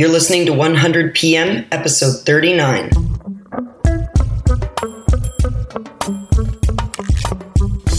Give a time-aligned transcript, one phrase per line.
[0.00, 2.90] You're listening to 100 PM, episode 39.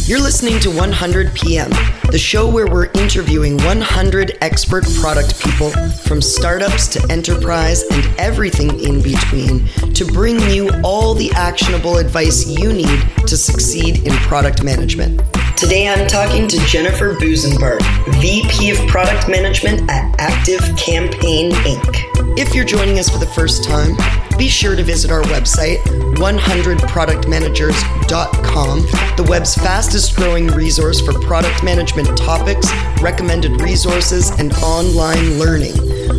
[0.07, 1.69] You're listening to 100 PM,
[2.12, 5.71] the show where we're interviewing 100 expert product people
[6.04, 12.45] from startups to enterprise and everything in between to bring you all the actionable advice
[12.45, 15.21] you need to succeed in product management.
[15.55, 17.80] Today I'm talking to Jennifer Busenbark,
[18.20, 22.12] VP of Product Management at Active Campaign Inc.
[22.38, 23.96] If you're joining us for the first time,
[24.38, 25.77] be sure to visit our website,
[26.16, 28.82] 100productmanagers.com,
[29.18, 32.70] the web's fastest growing resource for product management topics,
[33.02, 35.73] recommended resources, and online learning.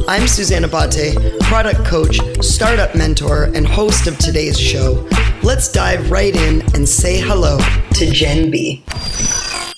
[0.08, 5.08] I'm Suzanne Abate, product coach, startup mentor, and host of today's show.
[5.42, 7.58] Let's dive right in and say hello
[7.94, 8.84] to Jen B.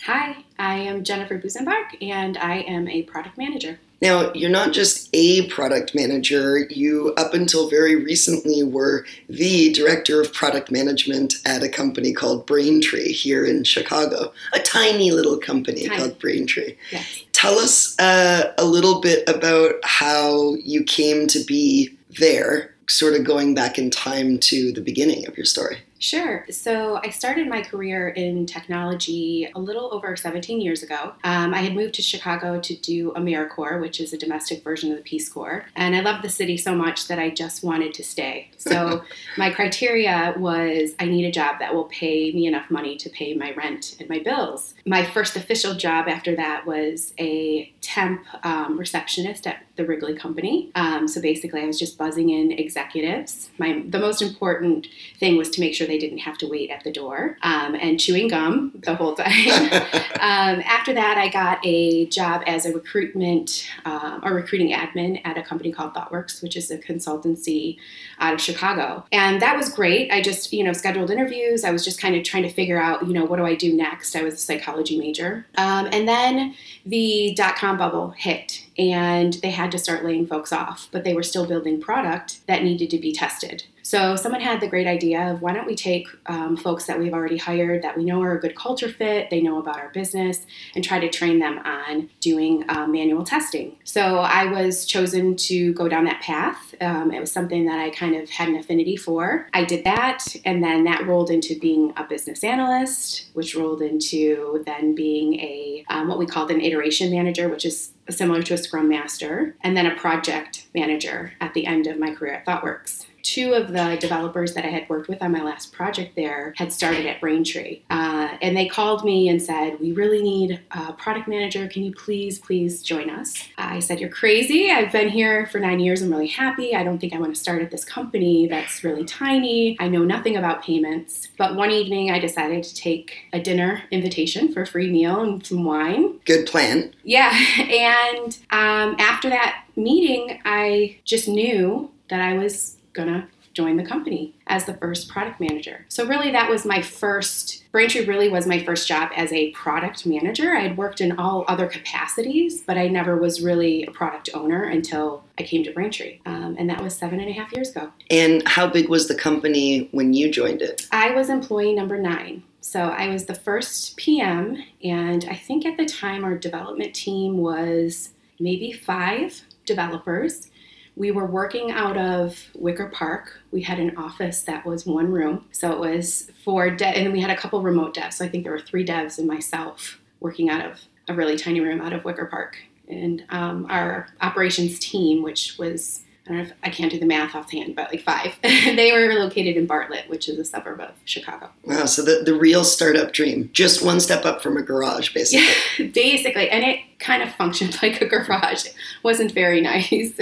[0.06, 3.78] Hi, I am Jennifer Busenbark, and I am a product manager.
[4.02, 10.20] Now, you're not just a product manager, you, up until very recently, were the director
[10.20, 15.86] of product management at a company called Braintree here in Chicago, a tiny little company
[15.86, 15.98] Tiny.
[15.98, 16.76] called Braintree.
[16.90, 17.24] Yes.
[17.32, 23.24] Tell us uh, a little bit about how you came to be there, sort of
[23.24, 25.78] going back in time to the beginning of your story.
[26.04, 26.44] Sure.
[26.50, 31.14] So I started my career in technology a little over 17 years ago.
[31.24, 34.98] Um, I had moved to Chicago to do AmeriCorps, which is a domestic version of
[34.98, 35.64] the Peace Corps.
[35.74, 38.50] And I loved the city so much that I just wanted to stay.
[38.58, 39.02] So
[39.38, 43.32] my criteria was I need a job that will pay me enough money to pay
[43.32, 44.73] my rent and my bills.
[44.86, 50.70] My first official job after that was a temp um, receptionist at the Wrigley Company.
[50.74, 53.50] Um, so basically, I was just buzzing in executives.
[53.58, 54.86] My the most important
[55.18, 57.98] thing was to make sure they didn't have to wait at the door um, and
[57.98, 59.28] chewing gum the whole time.
[60.20, 65.36] um, after that, I got a job as a recruitment um, or recruiting admin at
[65.36, 67.78] a company called ThoughtWorks, which is a consultancy
[68.18, 70.10] out of Chicago, and that was great.
[70.12, 71.64] I just you know scheduled interviews.
[71.64, 73.74] I was just kind of trying to figure out you know what do I do
[73.74, 74.14] next.
[74.14, 74.38] I was a
[74.74, 76.54] psychology major, um, and then
[76.84, 81.14] the dot com bubble hit and they had to start laying folks off, but they
[81.14, 83.64] were still building product that needed to be tested.
[83.84, 87.12] So someone had the great idea of why don't we take um, folks that we've
[87.12, 90.46] already hired that we know are a good culture fit, they know about our business,
[90.74, 93.76] and try to train them on doing um, manual testing.
[93.84, 96.74] So I was chosen to go down that path.
[96.80, 99.50] Um, it was something that I kind of had an affinity for.
[99.52, 104.62] I did that, and then that rolled into being a business analyst, which rolled into
[104.64, 108.58] then being a um, what we called an iteration manager, which is similar to a
[108.58, 113.04] scrum master, and then a project manager at the end of my career at ThoughtWorks
[113.24, 116.72] two of the developers that I had worked with on my last project there had
[116.72, 117.80] started at Braintree.
[117.90, 121.66] Uh, and they called me and said, We really need a product manager.
[121.66, 123.48] Can you please, please join us?
[123.58, 124.70] I said, You're crazy.
[124.70, 126.02] I've been here for nine years.
[126.02, 126.76] I'm really happy.
[126.76, 129.76] I don't think I want to start at this company that's really tiny.
[129.80, 131.28] I know nothing about payments.
[131.38, 135.44] But one evening, I decided to take a dinner invitation for a free meal and
[135.44, 136.20] some wine.
[136.26, 136.94] Good plan.
[137.02, 137.32] Yeah.
[137.58, 144.34] And um, after that meeting, I just knew that I was gonna join the company
[144.48, 145.86] as the first product manager.
[145.88, 150.06] So really that was my first Braintree really was my first job as a product
[150.06, 150.54] manager.
[150.54, 154.62] I had worked in all other capacities, but I never was really a product owner
[154.62, 156.20] until I came to Braintree.
[156.24, 157.90] Um, and that was seven and a half years ago.
[158.10, 160.86] And how big was the company when you joined it?
[160.92, 162.44] I was employee number nine.
[162.60, 167.38] So I was the first PM, and I think at the time our development team
[167.38, 170.48] was maybe five developers.
[170.96, 173.40] We were working out of Wicker Park.
[173.50, 175.46] We had an office that was one room.
[175.50, 178.14] So it was for dev, and we had a couple remote devs.
[178.14, 181.60] So I think there were three devs and myself working out of a really tiny
[181.60, 182.56] room out of Wicker Park.
[182.88, 187.04] And um, our operations team, which was I don't know if I can't do the
[187.04, 188.34] math offhand, but like five.
[188.42, 191.50] they were located in Bartlett, which is a suburb of Chicago.
[191.64, 195.46] Wow, so the, the real startup dream, just one step up from a garage, basically.
[195.78, 198.64] Yeah, basically, and it kind of functioned like a garage.
[198.64, 200.18] It wasn't very nice,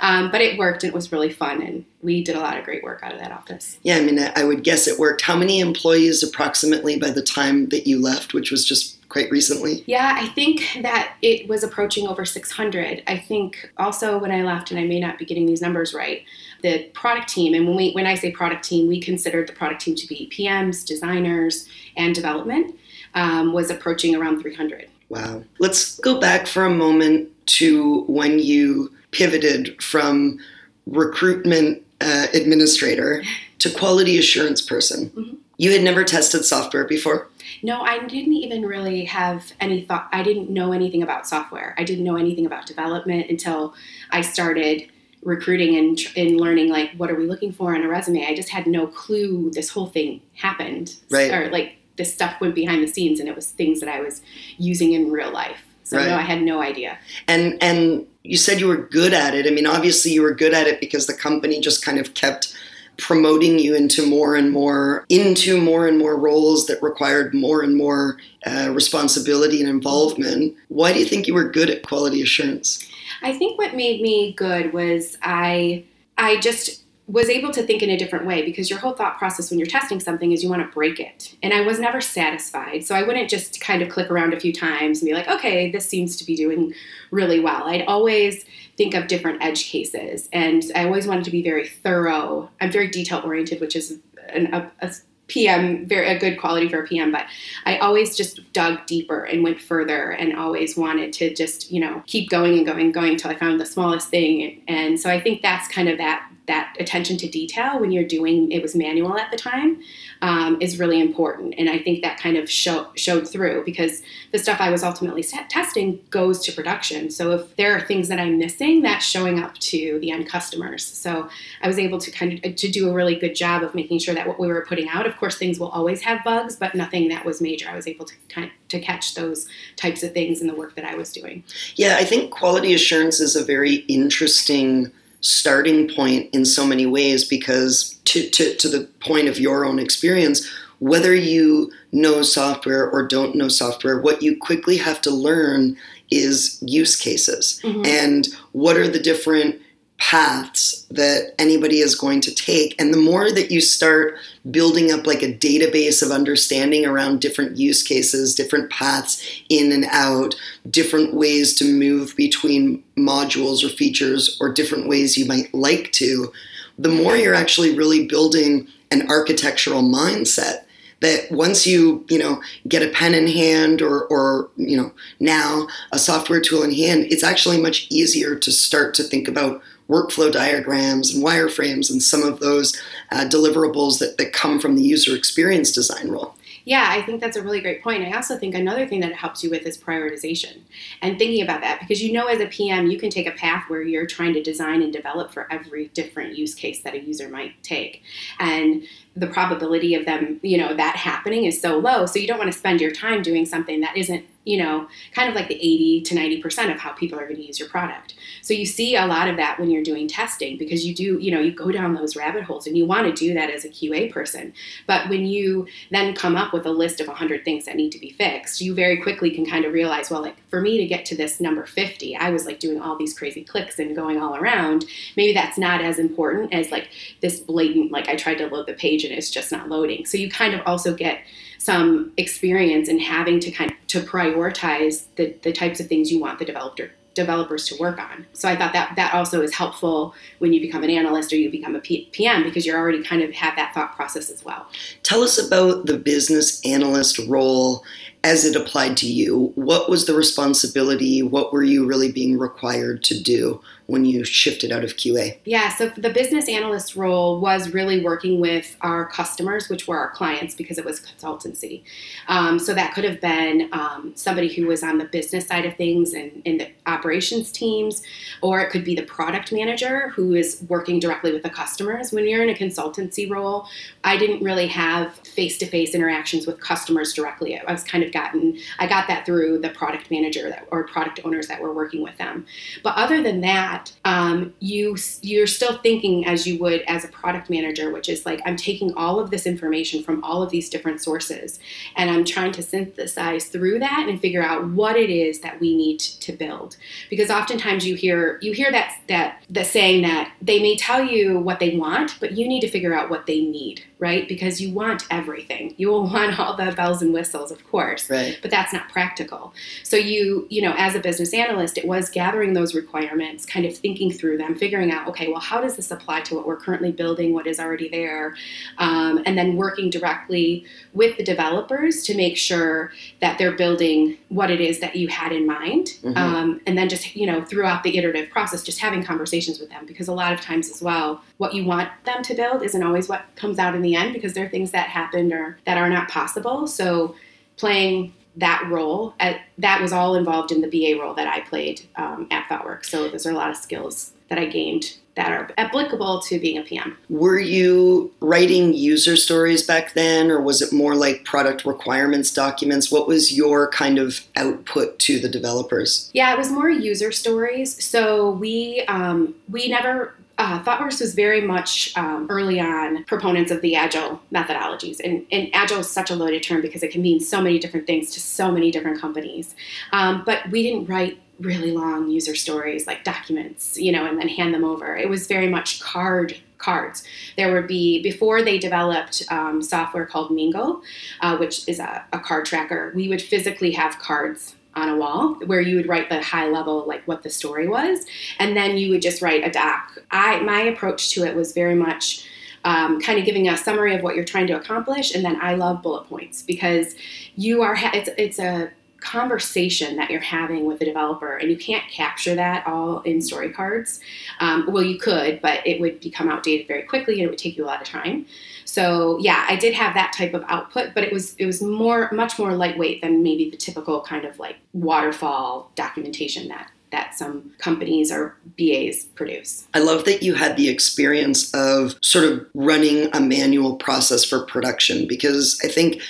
[0.00, 0.84] um, but it worked.
[0.84, 3.20] And it was really fun, and we did a lot of great work out of
[3.20, 3.78] that office.
[3.82, 5.22] Yeah, I mean, I I would guess it worked.
[5.22, 9.84] How many employees approximately by the time that you left, which was just quite recently?
[9.86, 13.02] Yeah, I think that it was approaching over 600.
[13.06, 16.24] I think also when I left, and I may not be getting these numbers right,
[16.62, 19.80] the product team, and when we when I say product team, we considered the product
[19.80, 22.78] team to be PMs, designers, and development,
[23.14, 24.88] um, was approaching around 300.
[25.08, 25.42] Wow.
[25.58, 30.38] Let's go back for a moment to when you pivoted from
[30.86, 33.22] recruitment uh, administrator
[33.58, 35.10] to quality assurance person.
[35.10, 35.36] Mhm.
[35.58, 37.28] You had never tested software before?
[37.62, 40.08] No, I didn't even really have any thought.
[40.12, 41.74] I didn't know anything about software.
[41.76, 43.74] I didn't know anything about development until
[44.10, 44.90] I started
[45.22, 48.50] recruiting and, and learning like what are we looking for in a resume i just
[48.50, 51.32] had no clue this whole thing happened right.
[51.34, 54.22] or like this stuff went behind the scenes and it was things that i was
[54.58, 56.06] using in real life so Right.
[56.06, 59.46] no i had no idea And and you said you were good at it.
[59.46, 62.54] I mean, obviously you were good at it because the company just kind of kept
[62.98, 67.76] promoting you into more and more into more and more roles that required more and
[67.76, 70.54] more uh, responsibility and involvement.
[70.68, 72.86] Why do you think you were good at quality assurance?
[73.22, 75.84] I think what made me good was I
[76.18, 79.48] I just was able to think in a different way because your whole thought process
[79.48, 81.34] when you're testing something is you want to break it.
[81.42, 82.84] And I was never satisfied.
[82.84, 85.70] So I wouldn't just kind of click around a few times and be like, okay,
[85.70, 86.74] this seems to be doing
[87.10, 87.64] really well.
[87.64, 88.44] I'd always
[88.78, 92.48] think of different edge cases and I always wanted to be very thorough.
[92.60, 93.98] I'm very detail oriented, which is
[94.30, 94.92] an, a, a
[95.26, 97.26] PM, very a good quality for a PM, but
[97.66, 102.02] I always just dug deeper and went further and always wanted to just, you know,
[102.06, 104.62] keep going and going and going until I found the smallest thing.
[104.68, 108.50] And so I think that's kind of that that attention to detail when you're doing
[108.50, 109.80] it was manual at the time
[110.22, 111.54] um, is really important.
[111.56, 114.02] And I think that kind of show, showed through because
[114.32, 117.10] the stuff I was ultimately testing goes to production.
[117.10, 120.84] So if there are things that I'm missing, that's showing up to the end customers.
[120.84, 121.28] So
[121.62, 124.14] I was able to kind of to do a really good job of making sure
[124.14, 127.08] that what we were putting out, of course, things will always have bugs, but nothing
[127.08, 127.68] that was major.
[127.68, 130.74] I was able to kind of to catch those types of things in the work
[130.76, 131.44] that I was doing.
[131.76, 137.24] Yeah, I think quality assurance is a very interesting starting point in so many ways
[137.24, 140.48] because to, to, to the point of your own experience,
[140.78, 145.76] whether you know software or don't know software, what you quickly have to learn
[146.10, 147.86] is use cases Mhm.
[147.86, 149.60] and what are the different
[149.98, 152.80] paths that anybody is going to take.
[152.80, 154.14] And the more that you start
[154.50, 159.86] building up like a database of understanding around different use cases, different paths in and
[159.90, 160.36] out,
[160.70, 166.32] different ways to move between modules or features, or different ways you might like to,
[166.78, 170.64] the more you're actually really building an architectural mindset
[171.00, 175.66] that once you you know get a pen in hand or or you know now
[175.92, 180.30] a software tool in hand it's actually much easier to start to think about workflow
[180.30, 182.78] diagrams and wireframes and some of those
[183.10, 186.34] uh, deliverables that, that come from the user experience design role
[186.68, 188.04] Yeah, I think that's a really great point.
[188.04, 190.58] I also think another thing that it helps you with is prioritization
[191.00, 193.64] and thinking about that because you know, as a PM, you can take a path
[193.68, 197.30] where you're trying to design and develop for every different use case that a user
[197.30, 198.02] might take.
[198.38, 198.82] And
[199.16, 202.04] the probability of them, you know, that happening is so low.
[202.04, 205.30] So you don't want to spend your time doing something that isn't, you know, kind
[205.30, 208.12] of like the 80 to 90% of how people are going to use your product.
[208.48, 211.30] So you see a lot of that when you're doing testing because you do, you
[211.30, 213.68] know, you go down those rabbit holes and you want to do that as a
[213.68, 214.54] QA person.
[214.86, 217.98] But when you then come up with a list of 100 things that need to
[217.98, 221.04] be fixed, you very quickly can kind of realize, well, like for me to get
[221.04, 224.34] to this number 50, I was like doing all these crazy clicks and going all
[224.34, 224.86] around.
[225.14, 226.88] Maybe that's not as important as like
[227.20, 230.06] this blatant, like I tried to load the page and it's just not loading.
[230.06, 231.20] So you kind of also get
[231.58, 236.18] some experience in having to kind of to prioritize the, the types of things you
[236.18, 238.24] want the developer developers to work on.
[238.32, 241.50] So I thought that that also is helpful when you become an analyst or you
[241.50, 244.68] become a PM because you're already kind of have that thought process as well.
[245.02, 247.82] Tell us about the business analyst role
[248.22, 249.52] as it applied to you.
[249.56, 251.22] What was the responsibility?
[251.22, 255.38] What were you really being required to do when you shifted out of QA?
[255.46, 260.10] Yeah, so the business analyst role was really working with our customers, which were our
[260.10, 261.82] clients because it was consultancy.
[262.28, 265.74] Um, so that could have been um, somebody who was on the business side of
[265.76, 268.02] things and in the operations teams,
[268.42, 272.12] or it could be the product manager who is working directly with the customers.
[272.12, 273.68] When you're in a consultancy role,
[274.04, 277.58] I didn't really have face to face interactions with customers directly.
[277.58, 281.20] I was kind of gotten, I got that through the product manager that, or product
[281.24, 282.44] owners that were working with them.
[282.82, 287.50] But other than that, um, you you're still thinking as you would as a product
[287.50, 291.02] manager, which is like I'm taking all of this information from all of these different
[291.02, 291.58] sources,
[291.96, 295.76] and I'm trying to synthesize through that and figure out what it is that we
[295.76, 296.76] need to build.
[297.10, 301.38] Because oftentimes you hear you hear that that the saying that they may tell you
[301.38, 304.28] what they want, but you need to figure out what they need, right?
[304.28, 305.74] Because you want everything.
[305.76, 308.38] You will want all the bells and whistles, of course Right.
[308.42, 309.52] but that's not practical.
[309.82, 313.76] So you, you know, as a business analyst, it was gathering those requirements, kind of
[313.76, 316.92] thinking through them, figuring out, okay, well, how does this apply to what we're currently
[316.92, 318.34] building, what is already there,
[318.78, 324.50] um, and then working directly with the developers to make sure that they're building what
[324.50, 326.16] it is that you had in mind, Mhm.
[326.16, 329.84] um, and then just, you know, throughout the iterative process, just having conversations with them
[329.86, 333.08] because a lot of times as well, what you want them to build isn't always
[333.08, 335.88] what comes out in the end because there are things that happened or that are
[335.88, 336.66] not possible.
[336.66, 337.14] So
[337.56, 341.82] playing that role at, that was all involved in the BA role that I played
[341.96, 342.86] um, at ThoughtWorks.
[342.86, 346.58] So those are a lot of skills that I gained that are applicable to being
[346.58, 346.96] a PM.
[347.08, 352.92] Were you writing user stories back then, or was it more like product requirements documents?
[352.92, 356.08] What was your kind of output to the developers?
[356.14, 357.84] Yeah, it was more user stories.
[357.84, 363.60] So we um, we never uh, ThoughtWorks was very much um, early on proponents of
[363.60, 365.00] the agile methodologies.
[365.02, 367.86] And, and, agile is such a loaded term because it can mean so many different
[367.86, 369.56] things to so many different companies.
[369.92, 374.28] Um, but we didn't write really long user stories like documents, you know, and then
[374.28, 374.96] hand them over.
[374.96, 377.04] It was very much card cards.
[377.36, 380.82] There would be, before they developed um, software called Mingle,
[381.20, 385.34] uh, which is a, a card tracker, we would physically have cards on a wall
[385.46, 388.04] where you would write the high level like what the story was.
[388.38, 389.98] And then you would just write a doc.
[390.10, 392.26] I my approach to it was very much
[392.64, 395.54] um, kind of giving a summary of what you're trying to accomplish and then i
[395.54, 396.96] love bullet points because
[397.36, 398.70] you are ha- it's, it's a
[399.00, 403.48] conversation that you're having with the developer and you can't capture that all in story
[403.48, 404.00] cards.
[404.40, 407.56] Um, well you could but it would become outdated very quickly and it would take
[407.56, 408.26] you a lot of time
[408.68, 412.10] so yeah i did have that type of output but it was it was more
[412.12, 417.52] much more lightweight than maybe the typical kind of like waterfall documentation that that some
[417.58, 419.66] companies or BAs produce.
[419.74, 424.46] I love that you had the experience of sort of running a manual process for
[424.46, 426.00] production because I think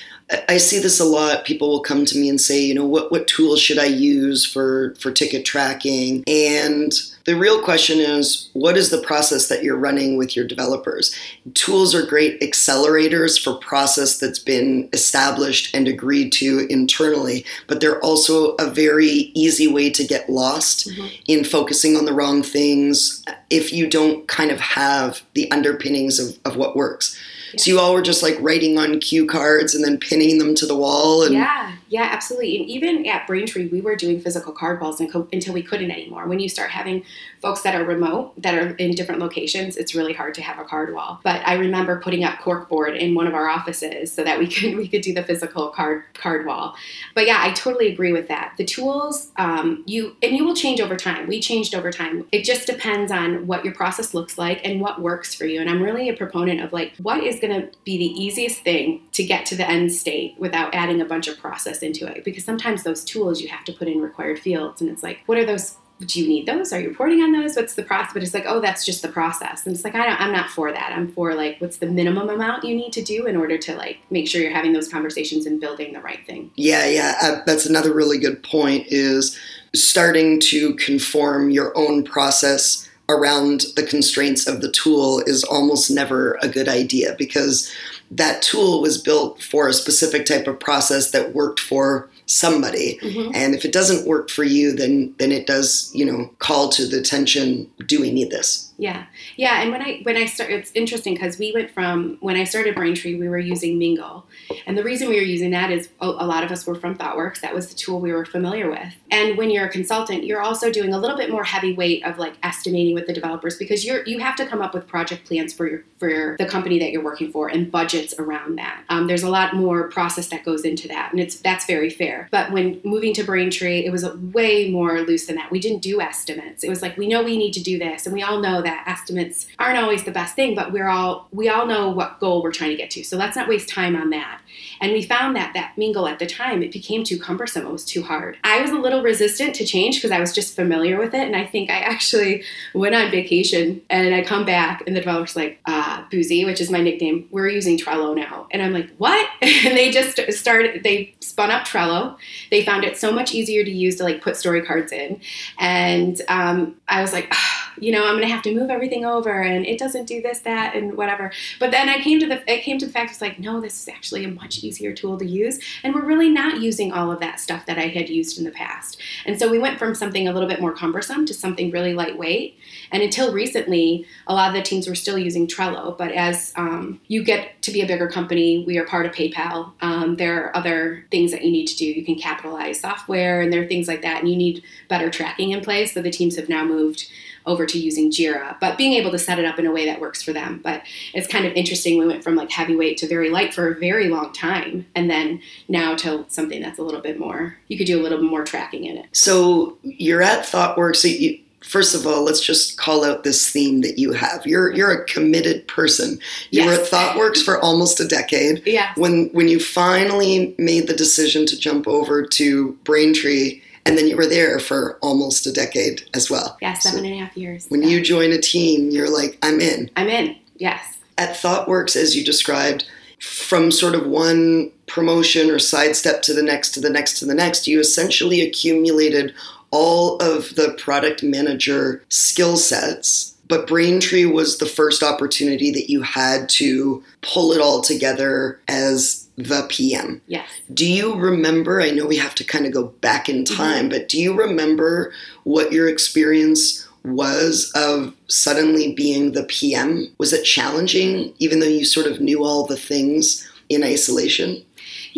[0.48, 1.46] I see this a lot.
[1.46, 4.44] People will come to me and say, you know, what what tools should I use
[4.44, 6.22] for for ticket tracking?
[6.26, 6.92] And
[7.24, 11.14] the real question is, what is the process that you're running with your developers?
[11.54, 18.00] Tools are great accelerators for process that's been established and agreed to internally, but they're
[18.00, 21.06] also a very easy way to get lost mm-hmm.
[21.26, 26.38] in focusing on the wrong things if you don't kind of have the underpinnings of,
[26.44, 27.18] of what works.
[27.52, 27.60] Yeah.
[27.60, 30.66] So you all were just like writing on cue cards and then pinning them to
[30.66, 31.24] the wall.
[31.24, 32.58] And yeah, yeah, absolutely.
[32.58, 36.26] And even at Braintree, we were doing physical card walls until we couldn't anymore.
[36.26, 37.02] When you start having
[37.40, 40.64] folks that are remote, that are in different locations, it's really hard to have a
[40.64, 41.20] card wall.
[41.24, 44.76] But I remember putting up corkboard in one of our offices so that we could
[44.76, 46.74] we could do the physical card card wall.
[47.14, 48.54] But yeah, I totally agree with that.
[48.58, 51.26] The tools, um, you and you will change over time.
[51.26, 52.26] We changed over time.
[52.32, 55.60] It just depends on what your process looks like and what works for you.
[55.60, 59.02] And I'm really a proponent of like what is going to be the easiest thing
[59.12, 62.24] to get to the end state without adding a bunch of process into it.
[62.24, 65.38] Because sometimes those tools you have to put in required fields, and it's like, what
[65.38, 65.76] are those?
[66.00, 66.72] Do you need those?
[66.72, 67.56] Are you reporting on those?
[67.56, 68.12] What's the process?
[68.12, 70.50] But it's like, oh, that's just the process, and it's like, I don't, I'm not
[70.50, 70.92] for that.
[70.94, 73.98] I'm for like, what's the minimum amount you need to do in order to like
[74.10, 76.50] make sure you're having those conversations and building the right thing.
[76.54, 78.86] Yeah, yeah, uh, that's another really good point.
[78.88, 79.36] Is
[79.74, 86.38] starting to conform your own process around the constraints of the tool is almost never
[86.42, 87.72] a good idea because
[88.10, 93.30] that tool was built for a specific type of process that worked for somebody mm-hmm.
[93.34, 96.86] and if it doesn't work for you then then it does you know call to
[96.86, 99.60] the attention do we need this yeah, yeah.
[99.60, 102.76] And when I when I started, it's interesting because we went from when I started
[102.76, 104.24] Braintree, we were using Mingle,
[104.66, 107.40] and the reason we were using that is a, lot of us were from ThoughtWorks.
[107.40, 108.94] That was the tool we were familiar with.
[109.10, 112.18] And when you're a consultant, you're also doing a little bit more heavy weight of
[112.18, 115.52] like estimating with the developers because you're you have to come up with project plans
[115.52, 118.84] for your for your, the company that you're working for and budgets around that.
[118.88, 122.28] Um, there's a lot more process that goes into that, and it's that's very fair.
[122.30, 125.50] But when moving to Braintree, it was way more loose than that.
[125.50, 126.62] We didn't do estimates.
[126.62, 128.78] It was like we know we need to do this, and we all know that
[128.78, 132.42] that estimates aren't always the best thing, but we're all we all know what goal
[132.42, 133.02] we're trying to get to.
[133.04, 134.37] So let's not waste time on that.
[134.80, 137.66] And we found that that mingle at the time it became too cumbersome.
[137.66, 138.38] It was too hard.
[138.44, 141.26] I was a little resistant to change because I was just familiar with it.
[141.26, 145.36] And I think I actually went on vacation and I come back and the developer's
[145.36, 148.46] like, uh, Boozy, which is my nickname, we're using Trello now.
[148.50, 149.28] And I'm like, what?
[149.58, 152.16] And they just started, they spun up Trello.
[152.50, 155.20] They found it so much easier to use to like put story cards in.
[155.58, 159.04] And um, I was like, oh, you know, I'm going to have to move everything
[159.04, 161.32] over and it doesn't do this, that, and whatever.
[161.58, 163.80] But then I came to the, I came to the fact it's like, no, this
[163.80, 165.58] is actually a much easier tool to use.
[165.82, 168.50] And we're really not using all of that stuff that I had used in the
[168.50, 169.00] past.
[169.26, 172.58] And so we went from something a little bit more cumbersome to something really lightweight.
[172.90, 175.96] And until recently, a lot of the teams were still using Trello.
[175.96, 179.72] But as um, you get to be a bigger company, we are part of PayPal.
[179.80, 181.84] Um, there are other things that you need to do.
[181.84, 184.20] You can capitalize software and there are things like that.
[184.20, 185.94] And you need better tracking in place.
[185.94, 187.10] So the teams have now moved
[187.48, 190.00] over to using Jira, but being able to set it up in a way that
[190.00, 190.60] works for them.
[190.62, 190.82] But
[191.14, 191.98] it's kind of interesting.
[191.98, 195.40] We went from like heavyweight to very light for a very long time, and then
[195.68, 197.56] now to something that's a little bit more.
[197.68, 199.06] You could do a little bit more tracking in it.
[199.12, 200.96] So you're at ThoughtWorks.
[200.96, 204.46] So you, first of all, let's just call out this theme that you have.
[204.46, 206.18] You're you're a committed person.
[206.50, 206.66] You yes.
[206.66, 208.62] were at ThoughtWorks for almost a decade.
[208.66, 208.92] Yeah.
[208.96, 214.16] When when you finally made the decision to jump over to Braintree And then you
[214.16, 216.58] were there for almost a decade as well.
[216.60, 217.64] Yeah, seven So and a half years.
[217.70, 217.88] when Yeah.
[217.88, 219.90] you join a team, you're like, I'm in.
[219.96, 220.36] I'm in.
[220.58, 220.80] Yes.
[221.16, 222.84] At ThoughtWorks, as you described,
[223.18, 227.34] from sort of one promotion or sidestep to the next, to the next, to the
[227.34, 229.34] next, you essentially accumulated
[229.70, 233.34] all of the product manager skill sets.
[233.48, 239.26] But Braintree was the first opportunity that you had to pull it all together as
[239.38, 240.20] the PM.
[240.26, 240.48] Yes.
[240.74, 241.80] Do you remember?
[241.80, 243.54] I know we have to kind of go back in mm-hmm.
[243.54, 245.12] time, but do you remember
[245.44, 250.08] what your experience was of suddenly being the PM?
[250.18, 254.62] Was it challenging, even though you sort of knew all the things in isolation?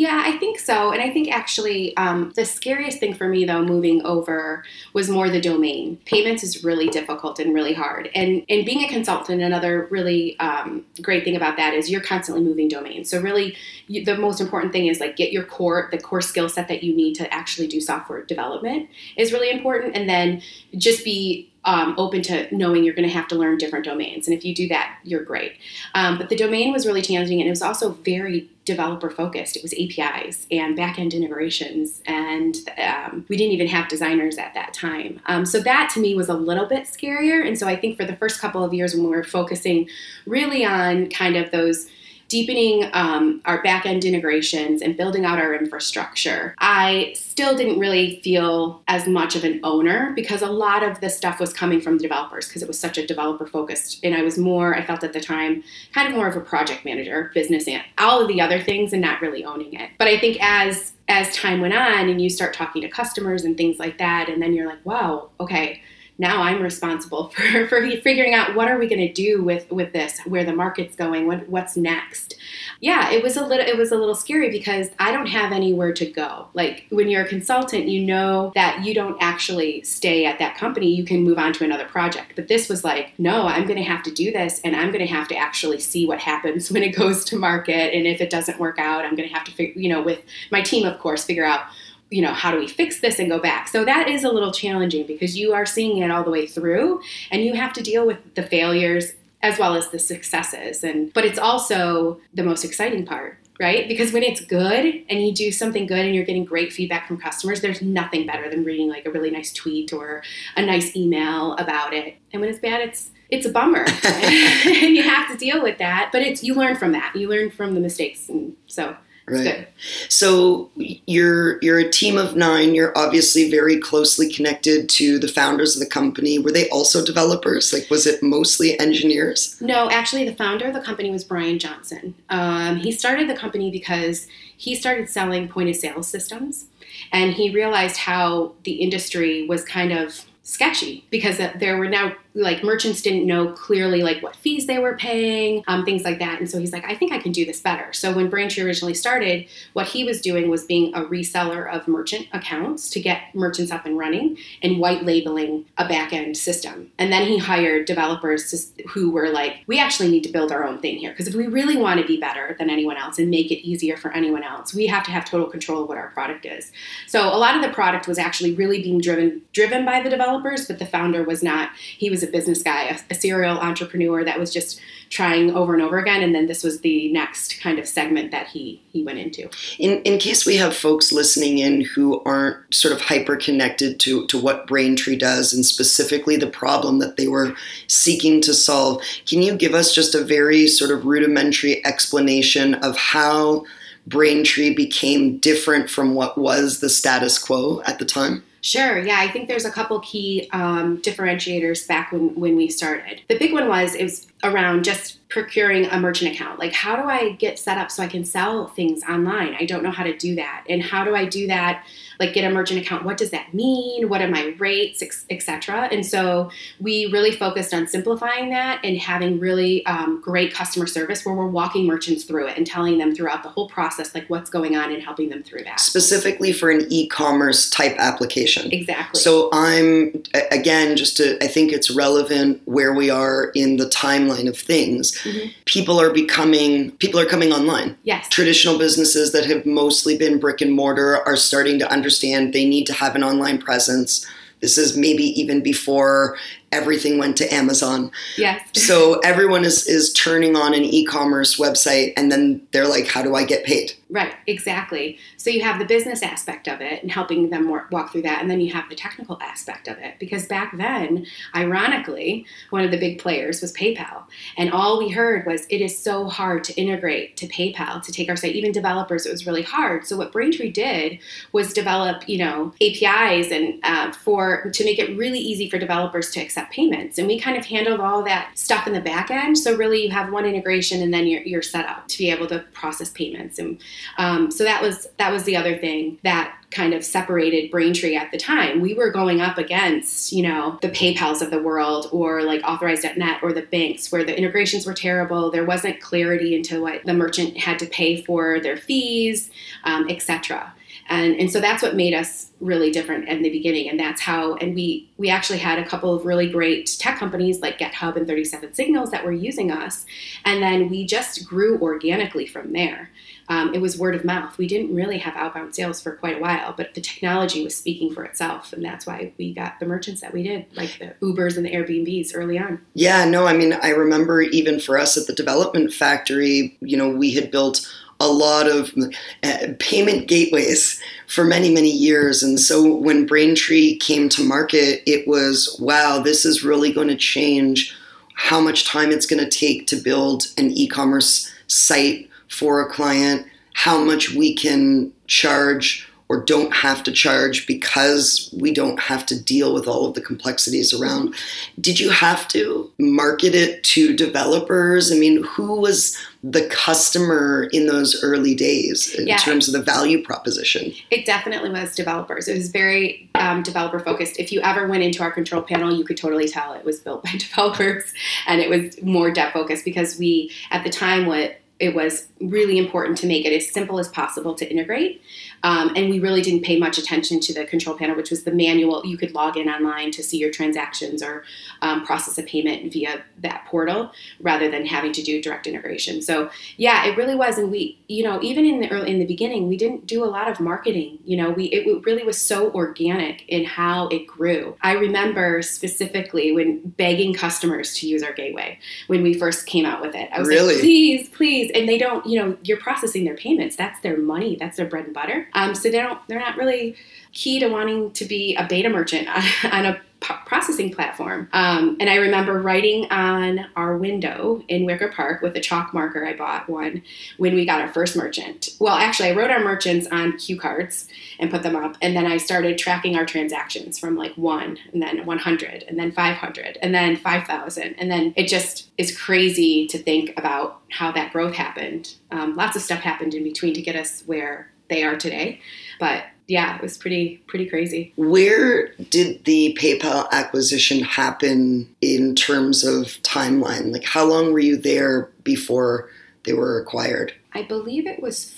[0.00, 0.92] Yeah, I think so.
[0.92, 4.64] And I think actually um, the scariest thing for me, though, moving over
[4.94, 5.98] was more the domain.
[6.06, 8.08] Payments is really difficult and really hard.
[8.14, 12.42] And, and being a consultant, another really um, great thing about that is you're constantly
[12.42, 13.10] moving domains.
[13.10, 13.54] So, really,
[13.88, 16.82] you, the most important thing is like get your core, the core skill set that
[16.82, 18.88] you need to actually do software development
[19.18, 19.94] is really important.
[19.94, 20.40] And then
[20.78, 24.26] just be um, open to knowing you're going to have to learn different domains.
[24.26, 25.52] And if you do that, you're great.
[25.94, 29.56] Um, but the domain was really challenging and it was also very developer focused.
[29.56, 34.72] It was APIs and backend integrations, and um, we didn't even have designers at that
[34.72, 35.20] time.
[35.26, 37.46] Um, so that to me was a little bit scarier.
[37.46, 39.88] And so I think for the first couple of years when we were focusing
[40.26, 41.88] really on kind of those
[42.30, 48.20] deepening um, our back end integrations and building out our infrastructure, I still didn't really
[48.22, 51.98] feel as much of an owner because a lot of the stuff was coming from
[51.98, 53.98] the developers because it was such a developer focused.
[54.04, 56.84] And I was more, I felt at the time, kind of more of a project
[56.84, 59.90] manager, business, and all of the other things and not really owning it.
[59.98, 63.56] But I think as as time went on and you start talking to customers and
[63.56, 65.82] things like that, and then you're like, wow, okay,
[66.20, 69.92] now I'm responsible for, for figuring out what are we going to do with with
[69.92, 72.36] this, where the market's going, what what's next.
[72.80, 75.92] Yeah, it was a little it was a little scary because I don't have anywhere
[75.94, 76.48] to go.
[76.54, 80.94] Like when you're a consultant, you know that you don't actually stay at that company.
[80.94, 82.32] You can move on to another project.
[82.36, 85.06] But this was like, no, I'm going to have to do this, and I'm going
[85.06, 87.94] to have to actually see what happens when it goes to market.
[87.94, 90.22] And if it doesn't work out, I'm going to have to, fig- you know, with
[90.50, 91.62] my team, of course, figure out
[92.10, 93.68] you know, how do we fix this and go back?
[93.68, 97.00] So that is a little challenging because you are seeing it all the way through
[97.30, 100.84] and you have to deal with the failures as well as the successes.
[100.84, 103.88] And but it's also the most exciting part, right?
[103.88, 107.18] Because when it's good and you do something good and you're getting great feedback from
[107.18, 110.22] customers, there's nothing better than reading like a really nice tweet or
[110.56, 112.16] a nice email about it.
[112.32, 113.84] And when it's bad, it's it's a bummer.
[114.04, 117.14] and you have to deal with that, but it's you learn from that.
[117.14, 118.96] You learn from the mistakes and so
[119.30, 119.68] Right.
[120.08, 122.74] So you're you're a team of nine.
[122.74, 126.38] You're obviously very closely connected to the founders of the company.
[126.38, 127.72] Were they also developers?
[127.72, 129.56] Like, was it mostly engineers?
[129.60, 132.14] No, actually, the founder of the company was Bryan Johnson.
[132.28, 136.66] Um, he started the company because he started selling point of sale systems,
[137.12, 142.62] and he realized how the industry was kind of sketchy because there were now like
[142.62, 146.38] merchants didn't know clearly like what fees they were paying um, things like that.
[146.38, 147.92] And so he's like i think i can do this better.
[147.92, 152.28] So when braintree originally started what he was doing was being a reseller of merchant
[152.32, 156.92] accounts to get merchants up and running and white labeling a back end system.
[156.98, 160.64] And then he hired developers to, who were like we actually need to build our
[160.64, 163.28] own thing here because if we really want to be better than anyone else and
[163.28, 166.10] make it easier for anyone else we have to have total control of what our
[166.10, 166.70] product is.
[167.08, 170.66] So a lot of the product was actually really being driven driven by the developers
[170.66, 174.38] but the founder was not he was a business guy a, a serial entrepreneur that
[174.38, 174.80] was just
[175.10, 178.46] trying over and over again and then this was the next kind of segment that
[178.46, 182.92] he he went into In in case we have folks listening in who aren't sort
[182.94, 187.54] of hyper connected to to what Braintree does and specifically the problem that they were
[187.86, 192.96] seeking to solve, can you give us just a very sort of rudimentary explanation of
[192.96, 193.64] how
[194.06, 198.42] Braintree became different from what was the status quo at the time?
[198.62, 198.98] Sure.
[198.98, 203.22] Yeah, I think there's a couple key um, differentiators back when when we started.
[203.28, 206.58] The big one was it was around just procuring a merchant account.
[206.58, 209.54] Like, how do I get set up so I can sell things online?
[209.58, 211.84] I don't know how to do that, and how do I do that?
[212.18, 213.04] Like, get a merchant account.
[213.04, 214.08] What does that mean?
[214.10, 215.88] What are my rates, etc.
[215.90, 221.24] And so we really focused on simplifying that and having really um, great customer service
[221.24, 224.50] where we're walking merchants through it and telling them throughout the whole process like what's
[224.50, 225.80] going on and helping them through that.
[225.80, 228.70] Specifically for an e-commerce type application.
[228.72, 229.20] Exactly.
[229.20, 234.48] So I'm again just to I think it's relevant where we are in the timeline
[234.48, 235.19] of things.
[235.24, 235.52] Mhm.
[235.64, 237.96] People are becoming people are coming online.
[238.04, 238.26] yes.
[238.30, 242.86] Traditional businesses that have mostly been brick and mortar are starting to understand they need
[242.86, 244.26] to have an online presence.
[244.60, 246.36] This is maybe even before
[246.72, 248.10] everything went to Amazon.
[248.36, 248.60] Yes.
[248.74, 253.34] So everyone is is turning on an e-commerce website and then they're like how do
[253.34, 253.92] I get paid?
[254.12, 255.18] Right, exactly.
[255.36, 258.50] So you have the business aspect of it and helping them walk through that, and
[258.50, 260.14] then you have the technical aspect of it.
[260.18, 264.24] Because back then, ironically, one of the big players was PayPal,
[264.56, 268.28] and all we heard was it is so hard to integrate to PayPal to take
[268.28, 268.56] our site.
[268.56, 270.04] Even developers, it was really hard.
[270.04, 271.20] So what Braintree did
[271.52, 276.30] was develop, you know, APIs and uh, for to make it really easy for developers
[276.32, 279.56] to accept payments, and we kind of handled all that stuff in the back end.
[279.56, 282.48] So really, you have one integration, and then you're, you're set up to be able
[282.48, 283.80] to process payments and
[284.18, 288.30] um, so that was that was the other thing that kind of separated Braintree at
[288.30, 288.80] the time.
[288.80, 293.42] We were going up against, you know, the PayPal's of the world or like authorized.net
[293.42, 295.50] or the banks where the integrations were terrible.
[295.50, 299.50] There wasn't clarity into what the merchant had to pay for their fees,
[299.84, 300.72] um, etc.
[301.08, 304.54] And, and so that's what made us really different in the beginning and that's how
[304.56, 308.26] and we we actually had a couple of really great tech companies like github and
[308.26, 310.04] 37 signals that were using us
[310.44, 313.10] and then we just grew organically from there
[313.50, 314.56] um, it was word of mouth.
[314.58, 318.14] We didn't really have outbound sales for quite a while, but the technology was speaking
[318.14, 321.56] for itself, and that's why we got the merchants that we did, like the Ubers
[321.56, 322.80] and the Airbnbs early on.
[322.94, 327.10] Yeah, no, I mean, I remember even for us at the development factory, you know,
[327.10, 328.94] we had built a lot of
[329.42, 332.44] uh, payment gateways for many, many years.
[332.44, 337.16] And so when Braintree came to market, it was wow, this is really going to
[337.16, 337.96] change
[338.34, 342.90] how much time it's going to take to build an e commerce site for a
[342.90, 349.26] client, how much we can charge or don't have to charge because we don't have
[349.26, 351.34] to deal with all of the complexities around.
[351.80, 355.10] Did you have to market it to developers?
[355.10, 359.82] I mean, who was the customer in those early days in yeah, terms of the
[359.82, 360.92] value proposition?
[361.10, 362.46] It definitely was developers.
[362.46, 364.38] It was very um, developer focused.
[364.38, 367.24] If you ever went into our control panel, you could totally tell it was built
[367.24, 368.04] by developers
[368.46, 372.78] and it was more dev focused because we, at the time, what it was really
[372.78, 375.22] important to make it as simple as possible to integrate.
[375.62, 378.52] Um, and we really didn't pay much attention to the control panel, which was the
[378.52, 379.04] manual.
[379.04, 381.44] You could log in online to see your transactions or
[381.82, 386.22] um, process a payment via that portal rather than having to do direct integration.
[386.22, 387.58] So yeah, it really was.
[387.58, 390.26] And we, you know, even in the early, in the beginning, we didn't do a
[390.26, 391.18] lot of marketing.
[391.24, 394.76] You know, we it really was so organic in how it grew.
[394.82, 400.00] I remember specifically when begging customers to use our gateway when we first came out
[400.00, 400.28] with it.
[400.32, 400.74] I was really?
[400.74, 402.24] like, please, please, and they don't.
[402.26, 403.76] You know, you're processing their payments.
[403.76, 404.56] That's their money.
[404.58, 405.48] That's their bread and butter.
[405.54, 406.20] Um, so they don't.
[406.28, 406.96] They're not really
[407.32, 409.28] key to wanting to be a beta merchant
[409.64, 411.48] on a processing platform.
[411.52, 416.26] Um, and I remember writing on our window in Wicker Park with a chalk marker.
[416.26, 417.02] I bought one
[417.38, 418.68] when we got our first merchant.
[418.78, 421.08] Well, actually, I wrote our merchants on cue cards
[421.38, 421.96] and put them up.
[422.02, 426.12] And then I started tracking our transactions from like one, and then 100, and then
[426.12, 427.94] 500, and then 5,000.
[427.98, 432.14] And then it just is crazy to think about how that growth happened.
[432.30, 435.60] Um, lots of stuff happened in between to get us where they are today.
[435.98, 438.12] But yeah, it was pretty pretty crazy.
[438.16, 443.92] Where did the PayPal acquisition happen in terms of timeline?
[443.92, 446.10] Like how long were you there before
[446.44, 447.32] they were acquired?
[447.52, 448.54] I believe it was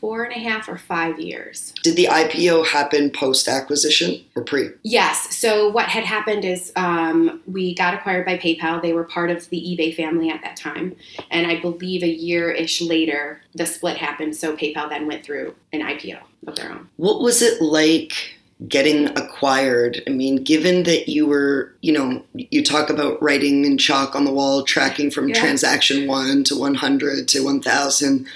[0.00, 1.72] four and a half or five years.
[1.82, 4.70] Did the IPO happen post acquisition or pre?
[4.82, 5.36] Yes.
[5.36, 8.80] So what had happened is um, we got acquired by PayPal.
[8.82, 10.96] They were part of the eBay family at that time,
[11.30, 14.36] and I believe a year ish later the split happened.
[14.36, 16.88] So PayPal then went through an IPO of their own.
[16.96, 18.36] What was it like?
[18.68, 23.76] getting acquired i mean given that you were you know you talk about writing in
[23.76, 25.34] chalk on the wall tracking from yeah.
[25.34, 28.26] transaction 1 to 100 to 1000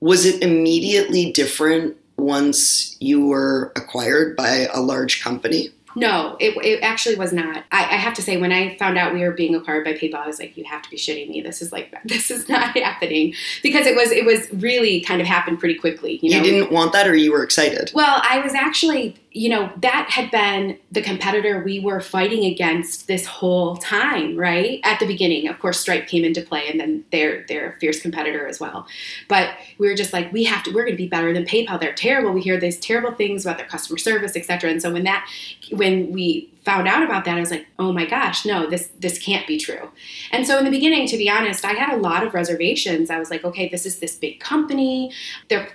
[0.00, 5.70] was it immediately different once you were acquired by a large company?
[5.96, 7.64] No, it, it actually was not.
[7.72, 10.16] I, I, have to say, when I found out we were being acquired by PayPal,
[10.16, 11.40] I was like, "You have to be shitting me!
[11.40, 15.26] This is like, this is not happening." Because it was, it was really kind of
[15.26, 16.20] happened pretty quickly.
[16.22, 16.36] You, know?
[16.36, 17.90] you didn't want that, or you were excited?
[17.94, 23.06] Well, I was actually you know, that had been the competitor we were fighting against
[23.06, 24.80] this whole time, right?
[24.82, 28.00] At the beginning, of course, Stripe came into play, and then they're they're a fierce
[28.00, 28.86] competitor as well.
[29.28, 31.78] But we were just like, we have to, we're going to be better than PayPal.
[31.78, 32.32] They're terrible.
[32.32, 34.70] We hear these terrible things about their customer service, etc.
[34.70, 35.28] And so when that,
[35.70, 39.18] when we found out about that, I was like, oh my gosh, no, this this
[39.18, 39.90] can't be true.
[40.30, 43.10] And so in the beginning, to be honest, I had a lot of reservations.
[43.10, 45.12] I was like, okay, this is this big company.
[45.48, 45.68] They're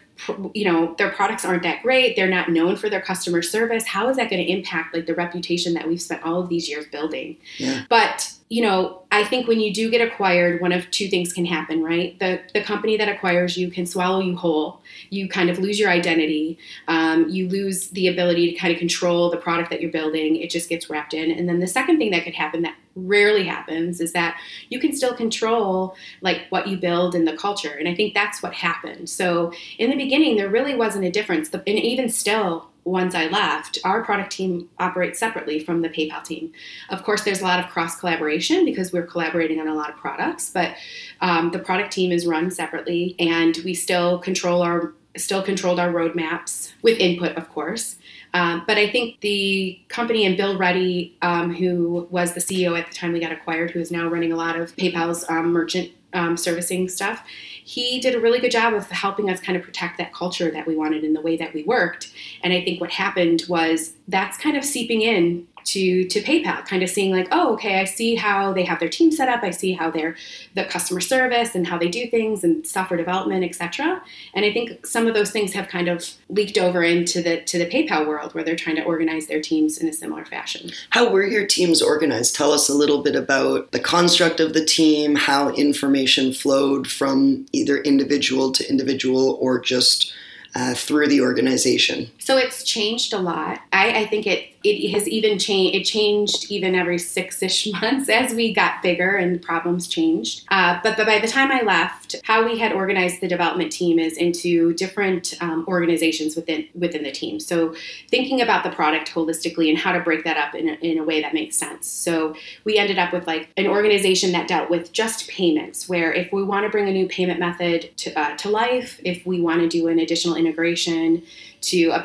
[0.53, 4.08] you know their products aren't that great they're not known for their customer service how
[4.08, 6.86] is that going to impact like the reputation that we've spent all of these years
[6.88, 7.84] building yeah.
[7.89, 11.45] but you know, I think when you do get acquired, one of two things can
[11.45, 12.17] happen, right?
[12.19, 14.81] The the company that acquires you can swallow you whole.
[15.10, 16.60] You kind of lose your identity.
[16.88, 20.36] Um, you lose the ability to kind of control the product that you're building.
[20.36, 21.31] It just gets wrapped in.
[21.31, 24.95] And then the second thing that could happen that rarely happens is that you can
[24.95, 27.73] still control like what you build and the culture.
[27.73, 29.10] And I think that's what happened.
[29.10, 31.49] So in the beginning, there really wasn't a difference.
[31.51, 36.54] And even still, once I left, our product team operates separately from the PayPal team.
[36.89, 39.98] Of course, there's a lot of cross collaboration because we're collaborating on a lot of
[39.98, 40.76] products, but
[41.19, 45.93] um, the product team is run separately, and we still control our still controlled our
[45.93, 47.95] roadmaps with input, of course.
[48.34, 52.88] Um, but I think the company and Bill Ready, um, who was the CEO at
[52.89, 55.91] the time we got acquired, who is now running a lot of PayPal's um, merchant
[56.13, 57.26] um, servicing stuff,
[57.65, 60.67] he did a really good job of helping us kind of protect that culture that
[60.67, 62.12] we wanted in the way that we worked.
[62.43, 66.84] And I think what happened was that's kind of seeping in to to PayPal, kind
[66.84, 69.43] of seeing like, oh, okay, I see how they have their team set up.
[69.43, 70.15] I see how they're
[70.54, 74.01] the customer service and how they do things and software development, etc.
[74.34, 77.58] And I think some of those things have kind of leaked over into the to
[77.58, 80.71] the PayPal world where they're trying to organize their teams in a similar fashion.
[80.91, 82.36] How were your teams organized?
[82.36, 87.45] Tell us a little bit about the construct of the team, how information flowed from
[87.51, 90.13] either individual to individual or just
[90.56, 92.10] uh, through the organization?
[92.19, 93.62] So it's changed a lot.
[93.73, 95.75] I, I think it it has even changed.
[95.75, 100.45] It changed even every six-ish months as we got bigger and problems changed.
[100.49, 103.99] Uh, but, but by the time I left, how we had organized the development team
[103.99, 107.39] is into different um, organizations within within the team.
[107.39, 107.75] So
[108.10, 111.04] thinking about the product holistically and how to break that up in a, in a
[111.04, 111.88] way that makes sense.
[111.88, 116.32] So we ended up with like an organization that dealt with just payments, where if
[116.32, 119.62] we want to bring a new payment method to, uh, to life, if we want
[119.62, 121.23] to do an additional integration
[121.65, 122.01] to a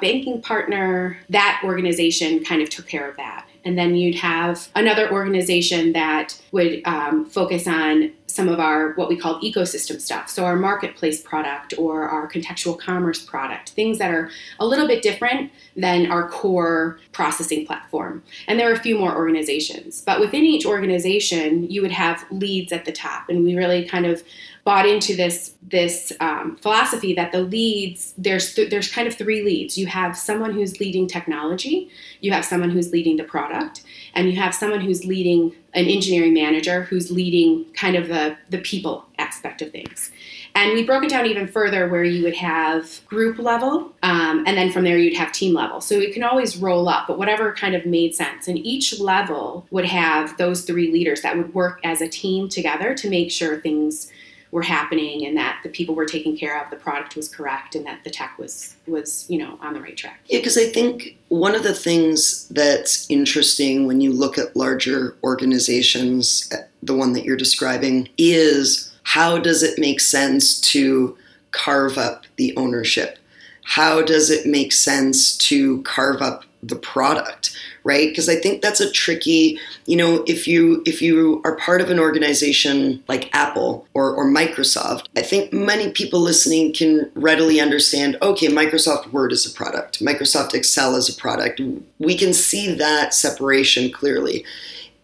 [0.00, 3.46] banking partner, that organization kind of took care of that.
[3.64, 9.08] And then you'd have another organization that would um, focus on some of our what
[9.08, 10.30] we call ecosystem stuff.
[10.30, 15.02] So our marketplace product or our contextual commerce product, things that are a little bit
[15.02, 18.22] different than our core processing platform.
[18.46, 22.72] And there are a few more organizations, but within each organization, you would have leads
[22.72, 24.22] at the top, and we really kind of
[24.64, 29.42] bought into this this um, philosophy that the leads there's th- there's kind of three
[29.42, 29.78] leads.
[29.78, 33.82] You have someone who's leading technology, you have someone who's leading the product,
[34.14, 38.58] and you have someone who's leading an engineering manager who's leading kind of the the
[38.58, 40.10] people aspect of things.
[40.54, 44.58] And we broke it down even further where you would have group level, um, and
[44.58, 45.80] then from there you'd have team level.
[45.80, 48.48] So it can always roll up, but whatever kind of made sense.
[48.48, 52.94] And each level would have those three leaders that would work as a team together
[52.94, 54.10] to make sure things
[54.50, 57.86] were happening and that the people were taken care of, the product was correct, and
[57.86, 60.20] that the tech was was you know on the right track.
[60.26, 65.16] Yeah, because I think one of the things that's interesting when you look at larger
[65.22, 71.16] organizations, uh, the one that you're describing, is how does it make sense to
[71.52, 73.18] carve up the ownership?
[73.64, 77.56] How does it make sense to carve up the product?
[77.84, 81.80] right because i think that's a tricky you know if you if you are part
[81.80, 87.60] of an organization like apple or, or microsoft i think many people listening can readily
[87.60, 91.60] understand okay microsoft word is a product microsoft excel is a product
[91.98, 94.44] we can see that separation clearly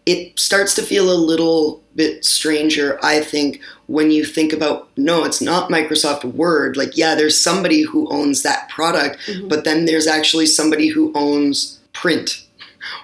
[0.05, 5.23] it starts to feel a little bit stranger, I think, when you think about no,
[5.23, 6.77] it's not Microsoft Word.
[6.77, 9.47] Like, yeah, there's somebody who owns that product, mm-hmm.
[9.47, 12.47] but then there's actually somebody who owns print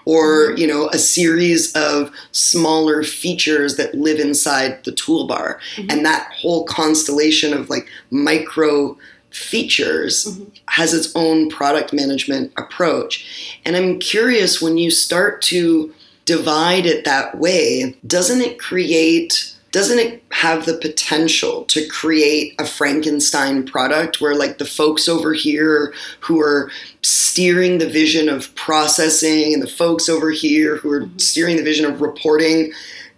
[0.05, 5.89] or you know a series of smaller features that live inside the toolbar mm-hmm.
[5.89, 8.97] and that whole constellation of like micro
[9.31, 10.43] features mm-hmm.
[10.67, 15.93] has its own product management approach and i'm curious when you start to
[16.25, 22.65] divide it that way doesn't it create doesn't it have the potential to create a
[22.65, 29.51] Frankenstein product where, like, the folks over here who are steering the vision of processing
[29.51, 31.17] and the folks over here who are mm-hmm.
[31.17, 32.71] steering the vision of reporting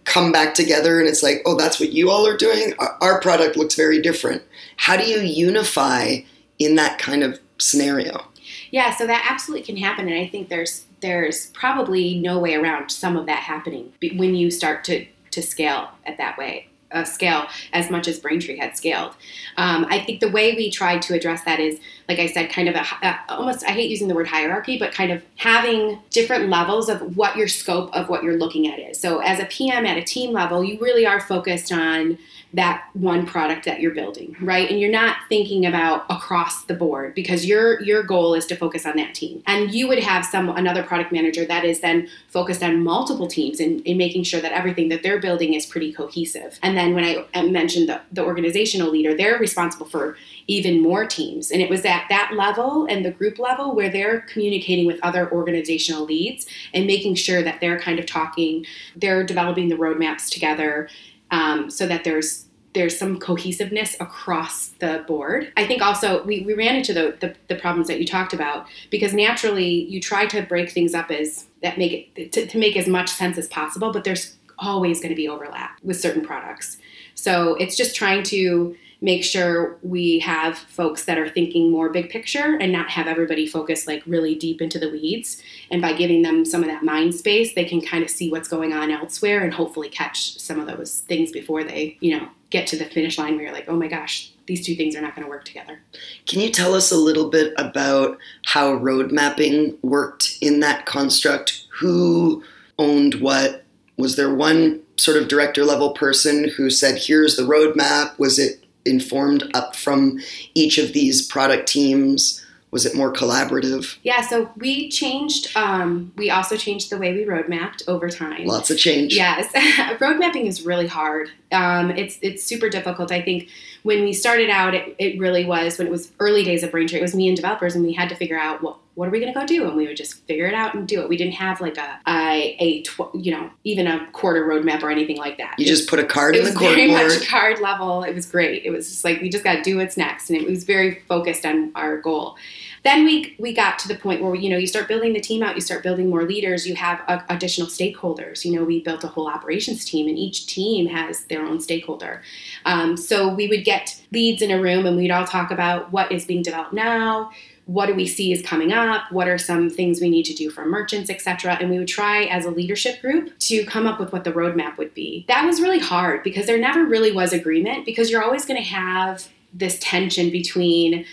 [0.06, 2.74] come back together and it's like, oh, that's what you all are doing?
[3.02, 4.42] Our product looks very different.
[4.78, 6.20] How do you unify
[6.58, 8.26] in that kind of scenario?
[8.72, 12.90] Yeah, so that absolutely can happen, and I think there's there's probably no way around
[12.90, 16.68] some of that happening when you start to to scale at that way.
[16.92, 19.14] uh, scale as much as Braintree had scaled.
[19.58, 22.70] Um, I think the way we tried to address that is, like I said, kind
[22.70, 26.00] of a, a, uh, almost, I hate using the word hierarchy, but kind of having
[26.12, 29.00] different levels of what your scope of what you're looking at is.
[29.00, 32.18] So as a PM at a team level, you really are focused on
[32.56, 34.70] that one product that you're building, right?
[34.70, 38.86] And you're not thinking about across the board because your your goal is to focus
[38.86, 39.44] on that team.
[39.46, 43.60] And you would have some another product manager that is then focused on multiple teams
[43.60, 46.58] and, in making sure that everything that they're building is pretty cohesive.
[46.64, 51.52] And then when I mentioned the, the organizational leader, they're responsible for even more teams.
[51.52, 55.32] And it was at that level and the group level where they're communicating with other
[55.32, 60.90] organizational leads and making sure that they're kind of talking, they're developing the roadmaps together
[61.32, 65.50] um, so that there's there's some cohesiveness across the board.
[65.56, 68.68] I think also we, we ran into the, the, the, problems that you talked about
[68.90, 72.76] because naturally you try to break things up as that make it to, to make
[72.76, 76.78] as much sense as possible, but there's always going to be overlap with certain products.
[77.16, 78.76] So it's just trying to
[79.06, 83.46] make sure we have folks that are thinking more big picture and not have everybody
[83.46, 85.44] focus like really deep into the weeds.
[85.70, 88.48] And by giving them some of that mind space, they can kind of see what's
[88.48, 92.66] going on elsewhere and hopefully catch some of those things before they, you know, get
[92.66, 95.14] to the finish line where you're like, oh my gosh, these two things are not
[95.14, 95.80] going to work together.
[96.26, 101.68] Can you tell us a little bit about how road mapping worked in that construct?
[101.80, 102.44] Who
[102.80, 103.66] owned what?
[103.98, 108.18] Was there one sort of director level person who said, here's the roadmap?
[108.18, 110.20] Was it informed up from
[110.54, 112.42] each of these product teams?
[112.72, 113.98] Was it more collaborative?
[114.04, 115.56] Yeah, so we changed.
[115.56, 118.46] Um, we also changed the way we road mapped over time.
[118.46, 119.16] Lots of change.
[119.16, 119.50] Yes,
[120.02, 121.30] road mapping is really hard.
[121.54, 123.14] Um, it's it's super difficult.
[123.14, 123.48] I think
[123.84, 127.00] when we started out, it, it really was when it was early days of Braintree.
[127.00, 129.20] It was me and developers, and we had to figure out what what are we
[129.20, 129.68] going to go do?
[129.68, 131.10] And we would just figure it out and do it.
[131.10, 134.90] We didn't have like a, a, a tw- you know, even a quarter roadmap or
[134.90, 135.56] anything like that.
[135.58, 137.08] You it, just put a card in the card very board.
[137.08, 138.04] much card level.
[138.04, 138.66] It was great.
[138.66, 140.30] It was just like, we just got to do what's next.
[140.30, 142.38] And it was very focused on our goal.
[142.84, 145.42] Then we, we got to the point where, you know, you start building the team
[145.42, 148.46] out, you start building more leaders, you have a, additional stakeholders.
[148.46, 152.22] You know, we built a whole operations team and each team has their own stakeholder.
[152.64, 156.12] Um, so we would get leads in a room and we'd all talk about what
[156.12, 157.32] is being developed now,
[157.66, 159.12] what do we see is coming up?
[159.12, 162.24] What are some things we need to do for merchants etc and we would try
[162.26, 165.26] as a leadership group to come up with what the roadmap would be.
[165.28, 168.68] That was really hard because there never really was agreement because you're always going to
[168.68, 171.06] have this tension between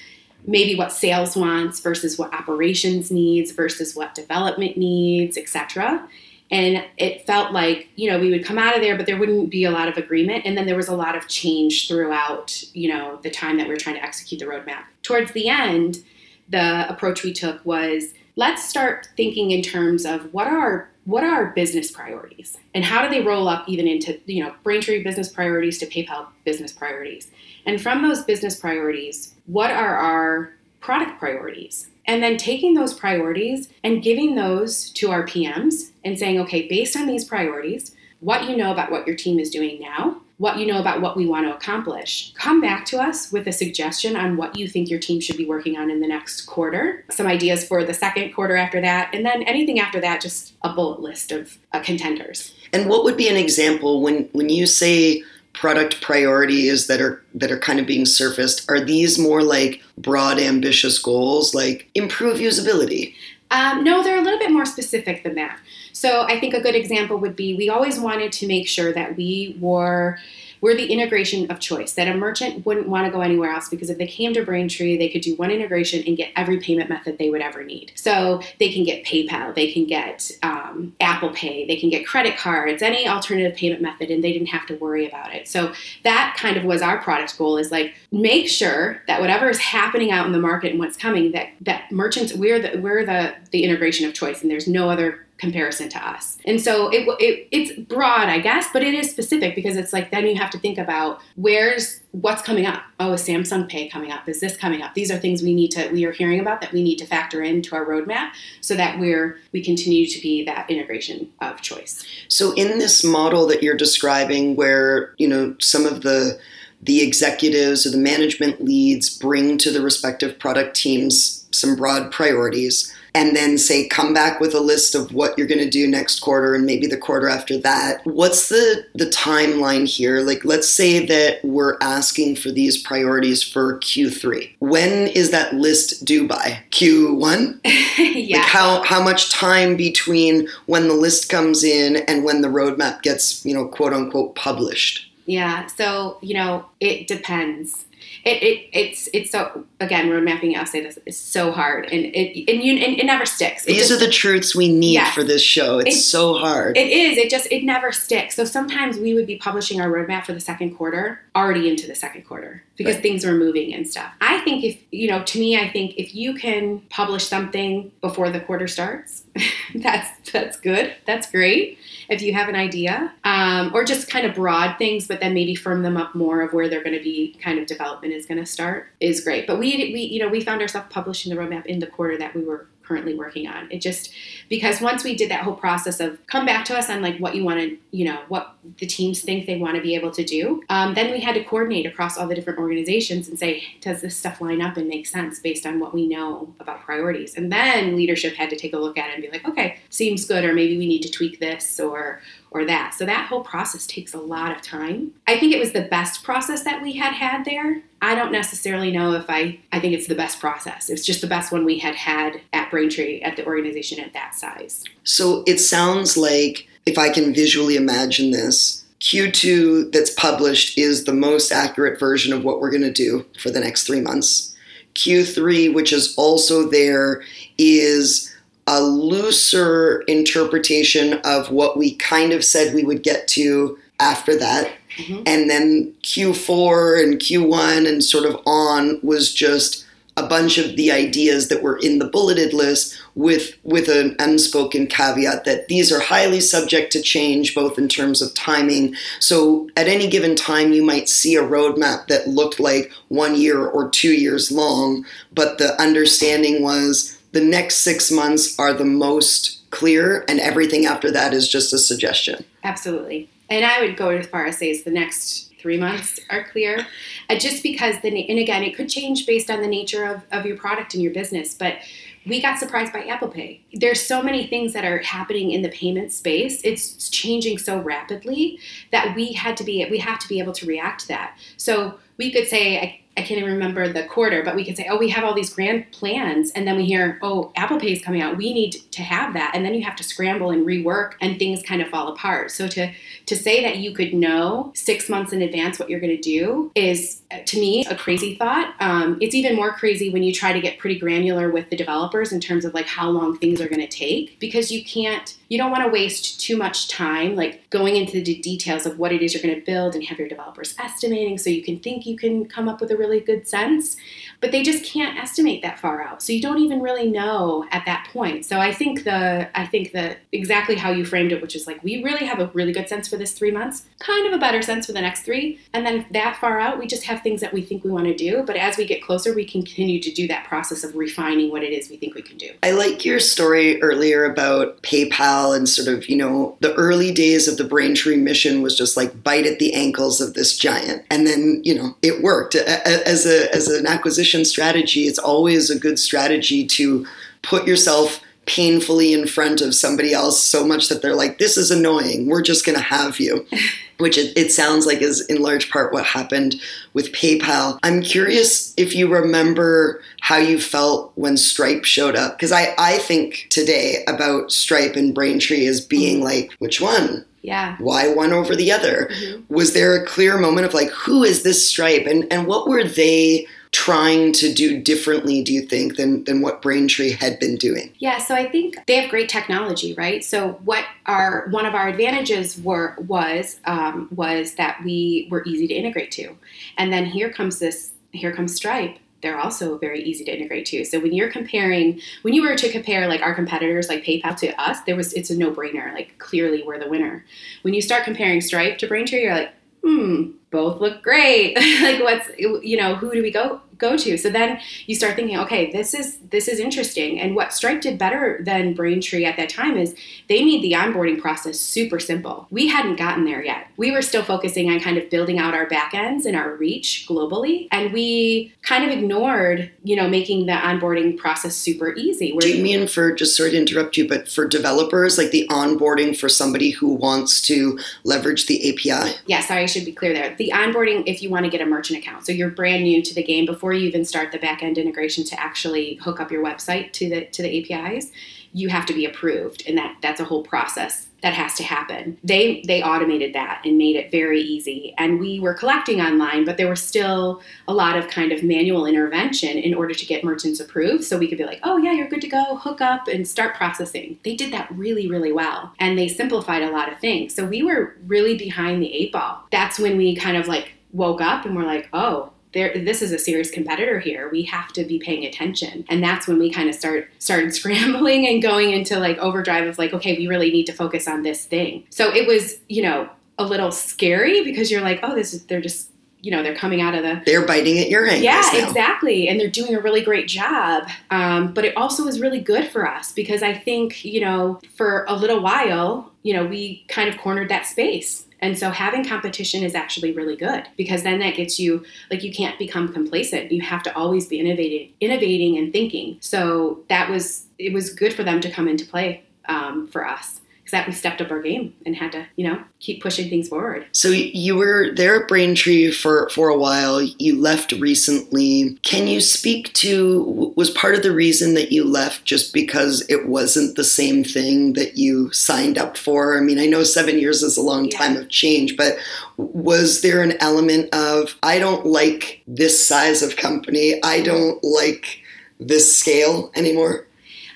[0.46, 6.06] maybe what sales wants versus what operations needs versus what development needs etc
[6.52, 9.50] and it felt like you know we would come out of there but there wouldn't
[9.50, 10.44] be a lot of agreement.
[10.44, 13.72] And then there was a lot of change throughout you know the time that we
[13.72, 14.84] were trying to execute the roadmap.
[15.02, 16.04] Towards the end
[16.52, 21.34] the approach we took was let's start thinking in terms of what are what are
[21.34, 22.56] our business priorities?
[22.74, 26.28] And how do they roll up even into you know braintree business priorities to paypal
[26.44, 27.30] business priorities?
[27.66, 31.88] And from those business priorities what are our product priorities?
[32.06, 36.96] And then taking those priorities and giving those to our pms and saying okay based
[36.96, 40.66] on these priorities what you know about what your team is doing now what you
[40.66, 42.33] know about what we want to accomplish.
[42.35, 45.46] Come back to us with a suggestion on what you think your team should be
[45.46, 49.24] working on in the next quarter, some ideas for the second quarter after that, and
[49.24, 52.55] then anything after that, just a bullet list of uh, contenders.
[52.72, 57.52] And what would be an example when when you say product priorities that are that
[57.52, 63.12] are kind of being surfaced are these more like broad ambitious goals like improve usability
[63.50, 65.59] um, no they're a little bit more specific than that
[65.92, 69.16] so I think a good example would be we always wanted to make sure that
[69.16, 70.18] we were
[70.62, 73.90] we're the integration of choice that a merchant wouldn't want to go anywhere else because
[73.90, 77.18] if they came to braintree they could do one integration and get every payment method
[77.18, 77.92] they would ever need.
[77.96, 82.38] So they can get paypal they can get um, apple pay they can get credit
[82.38, 85.48] cards any alternative payment method and they didn't have to worry about it.
[85.48, 85.72] So
[86.05, 90.12] that kind of was our product goal is like make sure that whatever is happening
[90.12, 93.64] out in the market and what's coming that that merchants we're the we're the the
[93.64, 96.38] integration of choice and there's no other comparison to us.
[96.44, 100.12] And so it, it, it's broad, I guess, but it is specific because it's like
[100.12, 102.81] then you have to think about where's what's coming up.
[103.00, 104.28] Oh, is Samsung Pay coming up?
[104.28, 104.94] Is this coming up?
[104.94, 107.42] These are things we need to we are hearing about that we need to factor
[107.42, 112.07] into our roadmap so that we're we continue to be that integration of choice.
[112.28, 116.38] So in this model that you're describing where, you know, some of the
[116.81, 122.94] the executives or the management leads bring to the respective product teams some broad priorities
[123.14, 126.20] and then say come back with a list of what you're going to do next
[126.20, 128.05] quarter and maybe the quarter after that.
[128.05, 130.20] What's the the timeline here?
[130.20, 136.05] Like let's say that we're asking for these priorities for q3 when is that list
[136.05, 136.62] due by?
[136.70, 137.61] Q1
[137.98, 142.48] yeah like how how much time between when the list comes in and when the
[142.48, 145.09] roadmap gets you know quote unquote published?
[145.27, 145.66] Yeah.
[145.66, 147.85] So, you know, it depends.
[148.25, 152.04] It, it it's it's so again road mapping I'll say this is so hard and
[152.06, 153.64] it and you and it never sticks.
[153.64, 155.14] It These just- are the truths we need Yes.
[155.14, 155.78] for this show.
[155.78, 156.76] It's, It's- so hard.
[156.76, 157.18] It is.
[157.18, 158.37] It just it never sticks.
[158.37, 161.94] So sometimes we would be publishing our roadmap for the second quarter already into the
[161.94, 163.02] second quarter because Right.
[163.02, 164.10] things were moving and stuff.
[164.20, 168.30] I think if you know, to me, I think if you can publish something before
[168.30, 169.24] the quarter starts,
[169.74, 170.94] that's that's good.
[171.06, 171.78] That's great.
[172.08, 175.54] If you have an idea, um, or just kind of broad things, but then maybe
[175.54, 178.38] firm them up more of where they're going to be, kind of development is going
[178.38, 179.46] to start, is great.
[179.46, 182.35] But we we you know we found ourselves publishing the roadmap in the quarter that
[182.35, 183.70] we were currently working on.
[183.70, 184.12] It just
[184.48, 187.35] because once we did that whole process of come back to us on like what
[187.35, 190.25] you want to you know what the teams think they want to be able to
[190.25, 194.00] do um, then we had to coordinate across all the different organizations and say does
[194.00, 197.50] this stuff line up and make sense based on what we know about priorities and
[197.50, 200.44] then leadership had to take a look at it and be like okay seems good
[200.44, 202.20] or maybe we need to tweak this or
[202.53, 205.73] or that so that whole process takes a lot of time i think it was
[205.73, 209.79] the best process that we had had there I don't necessarily know if I I
[209.79, 210.90] think it's the best process.
[210.90, 214.35] It's just the best one we had had at Braintree at the organization at that
[214.35, 214.83] size.
[215.05, 221.13] So it sounds like, if I can visually imagine this, Q2 that's published is the
[221.13, 224.55] most accurate version of what we're going to do for the next three months.
[224.94, 227.23] Q3, which is also there,
[227.57, 228.31] is
[228.67, 234.71] a looser interpretation of what we kind of said we would get to after that.
[234.98, 235.23] Mhm.
[235.27, 239.85] And then Q4 and Q1 and sort of on was just
[240.17, 244.87] a bunch of the ideas that were in the bulleted list with with an unspoken
[244.87, 249.88] caveat that these are highly subject to change both in terms of timing so at
[249.88, 254.13] any given time you might see a roadmap that looked like one year or two
[254.13, 255.04] years long
[255.35, 261.10] but the understanding was the next six months are the most clear and everything after
[261.10, 263.28] that is just a suggestion Absolutely.
[263.50, 266.87] And I would go as far as say the next three months are clear,
[267.28, 270.46] uh, just because the and again it could change based on the nature of, of
[270.46, 271.76] your product and your business, but.
[272.24, 273.62] We got surprised by Apple Pay.
[273.72, 276.60] There's so many things that are happening in the payment space.
[276.62, 278.60] It's changing so rapidly
[278.92, 281.37] that we had to be we have to be able to react to that.
[281.56, 284.96] So we could say I, can't even remember the quarter, but we could say, oh,
[284.96, 288.23] we have all these grand plans, and then we hear, oh, Apple Pay is coming
[288.23, 288.37] out.
[288.37, 291.63] We need to have that, and then you have to scramble and rework, and things
[291.63, 292.50] kind of fall apart.
[292.50, 292.92] So to
[293.27, 296.73] to say that you could know six months in advance what you're going to do
[296.75, 298.75] is, uh, to me, a crazy thought.
[298.81, 302.33] Um, it's even more crazy when you try to get pretty granular with the developers
[302.33, 305.59] in terms of like how long things are going to take, because you can't, you
[305.59, 309.21] don't want to waste too much time like going into the details of what it
[309.21, 312.17] is you're going to build and have your developers estimating, so you can think you
[312.17, 313.98] can come up with a really good sense,
[314.40, 316.23] but they just can't estimate that far out.
[316.23, 318.46] So you don't even really know at that point.
[318.46, 321.85] So I think the, I think that exactly how you framed it, which is like
[321.85, 324.63] we really have a really good sense for this three months, kind of a better
[324.63, 325.61] sense for the next three.
[325.75, 328.17] And then that far out, we just have things that we think we want to
[328.17, 328.42] do.
[328.46, 331.75] But as we get closer, we continue to do that process of refining what it
[331.75, 332.53] is we think we can do.
[332.63, 337.48] I like your story earlier about PayPal and sort of, you know, the early days
[337.48, 341.04] of the Braintree mission was just like bite at the ankles of this giant.
[341.10, 342.54] And then, you know, it worked.
[342.54, 347.04] As a as an acquisition strategy, it's always a good strategy to
[347.42, 351.70] put yourself painfully in front of somebody else so much that they're like, this is
[351.70, 352.26] annoying.
[352.26, 353.46] We're just going to have you.
[354.03, 356.57] Which it, it sounds like is in large part what happened
[356.92, 357.79] with PayPal.
[357.83, 362.37] I'm curious if you remember how you felt when Stripe showed up.
[362.37, 367.25] Because I, I think today about Stripe and Braintree as being like, which one?
[367.42, 367.77] Yeah.
[367.79, 369.09] Why one over the other?
[369.13, 369.44] Mhm.
[369.48, 372.07] Was there a clear moment of like, who is this Stripe?
[372.07, 376.60] And, and what were they trying to do differently, do you think, than, than what
[376.60, 377.92] Braintree had been doing?
[377.98, 380.23] Yeah, so I think they have great technology, right?
[380.23, 385.66] So what our one of our advantages were was um, was that we were easy
[385.66, 386.37] to integrate to,
[386.77, 388.98] and then here comes this here comes Stripe.
[389.23, 390.85] They're also very easy to integrate to.
[390.85, 394.48] So when you're comparing, when you were to compare like our competitors like PayPal to
[394.60, 395.92] us, there was it's a no brainer.
[395.94, 397.25] Like clearly we're the winner.
[397.62, 401.57] When you start comparing Stripe to Braintree, you're like, hmm, both look great.
[401.83, 404.16] like what's you know who do we go go to?
[404.16, 407.20] So then you start thinking, okay, this is this is interesting.
[407.20, 409.94] And what Stripe did better than Braintree at that time is
[410.28, 412.46] they made the onboarding process super simple.
[412.50, 413.66] We hadn't gotten there yet.
[413.76, 417.68] We were still focusing on kind of building out our backends and our reach globally,
[417.70, 422.35] and we kind of ignored, you know, making the onboarding process super easy.
[422.38, 426.16] Do you mean for, just sorry to interrupt you, but for developers, like the onboarding
[426.16, 429.16] for somebody who wants to leverage the API?
[429.26, 430.35] yeah, sorry, I should be clear there.
[430.37, 433.14] The onboarding, if you want to get a merchant account, so you're brand new to
[433.14, 436.31] the game before before you even start the back end integration to actually hook up
[436.31, 438.10] your website to the to the APIs,
[438.52, 442.18] you have to be approved, and that that's a whole process that has to happen.
[442.23, 444.92] They they automated that and made it very easy.
[444.98, 448.85] And we were collecting online, but there was still a lot of kind of manual
[448.85, 451.04] intervention in order to get merchants approved.
[451.04, 453.54] So we could be like, oh yeah, you're good to go, hook up and start
[453.54, 454.18] processing.
[454.23, 455.73] They did that really, really well.
[455.79, 457.35] And they simplified a lot of things.
[457.35, 459.46] So we were really behind the eight ball.
[459.50, 463.13] That's when we kind of like woke up and we're like, oh, there, this is
[463.13, 464.29] a serious competitor here.
[464.31, 465.85] We have to be paying attention.
[465.88, 469.79] And that's when we kind of start started scrambling and going into like overdrive of
[469.79, 471.85] like, okay, we really need to focus on this thing.
[471.90, 475.61] So it was, you know, a little scary because you're like, oh, this is they're
[475.61, 475.88] just
[476.23, 479.40] you know they're coming out of the they're biting at your hand yeah exactly and
[479.40, 483.13] they're doing a really great job um, but it also is really good for us
[483.13, 487.48] because i think you know for a little while you know we kind of cornered
[487.48, 491.84] that space and so having competition is actually really good because then that gets you
[492.10, 493.52] like you can't become complacent.
[493.52, 496.18] You have to always be innovating, innovating and thinking.
[496.20, 500.41] So that was it was good for them to come into play um, for us
[500.73, 503.87] that we stepped up our game and had to, you know, keep pushing things forward.
[503.92, 507.00] So you were there at Braintree for for a while.
[507.02, 508.79] You left recently.
[508.83, 513.29] Can you speak to was part of the reason that you left just because it
[513.29, 516.37] wasn't the same thing that you signed up for?
[516.37, 517.98] I mean, I know 7 years is a long yeah.
[517.98, 518.96] time of change, but
[519.37, 524.00] was there an element of I don't like this size of company.
[524.02, 525.23] I don't like
[525.60, 527.06] this scale anymore?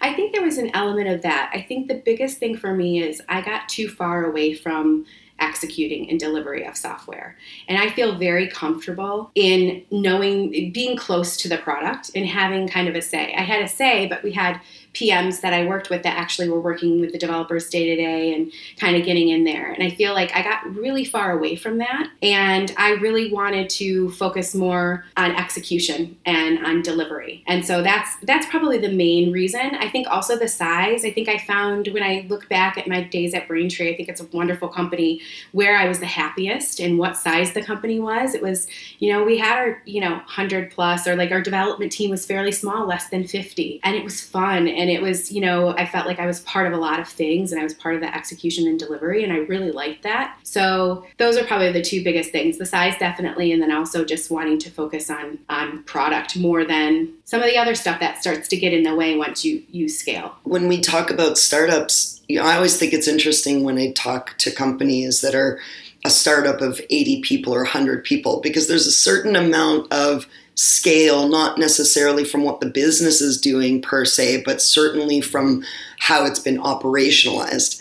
[0.01, 1.51] I think there was an element of that.
[1.53, 5.07] I think the biggest thing for me is I got too far away from
[5.39, 7.37] executing and delivery of software.
[7.69, 12.89] And I feel very comfortable in knowing, being close to the product and having kind
[12.89, 13.35] of a say.
[13.35, 14.61] I had a say, but we had
[14.97, 18.35] PMs that I worked with that actually were working with the developers day to day
[18.35, 19.71] and kind of getting in there.
[19.71, 22.09] And I feel like I got really far away from that.
[22.23, 27.45] And I really wanted to focus more on execution and on delivery.
[27.47, 29.75] And so that's that's probably the main reason.
[29.75, 31.05] I think also the size.
[31.05, 34.09] I think I found when I look back at my days at Braintree, I think
[34.09, 35.21] it's a wonderful company
[35.53, 38.35] where I was the happiest and what size the company was.
[38.35, 38.67] It was,
[38.99, 42.25] you know, we had our, you know, 100 plus or like our development team was
[42.25, 43.81] fairly small, less than 50.
[43.85, 46.67] And it was fun and it was you know i felt like i was part
[46.67, 49.33] of a lot of things and i was part of the execution and delivery and
[49.33, 50.39] i really liked that.
[50.43, 52.59] So those are probably the two biggest things.
[52.59, 57.13] The size definitely and then also just wanting to focus on on product more than
[57.25, 59.89] some of the other stuff that starts to get in the way once you you
[59.89, 60.35] scale.
[60.45, 64.37] When we talk about startups you know i always think it's interesting when i talk
[64.39, 65.61] to companies that are
[66.05, 70.27] a startup of 80 people or 100 people because there's a certain amount of
[70.57, 75.63] scale, not necessarily from what the business is doing per se, but certainly from
[75.99, 77.81] how it's been operationalized.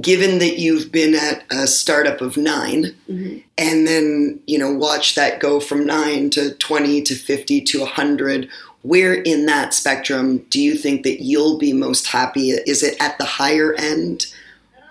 [0.00, 3.38] Given that you've been at a startup of 9 mm-hmm.
[3.58, 8.48] and then, you know, watch that go from nine to 20 to 50 to 100,
[8.82, 12.50] where in that spectrum do you think that you'll be most happy?
[12.50, 14.26] Is it at the higher end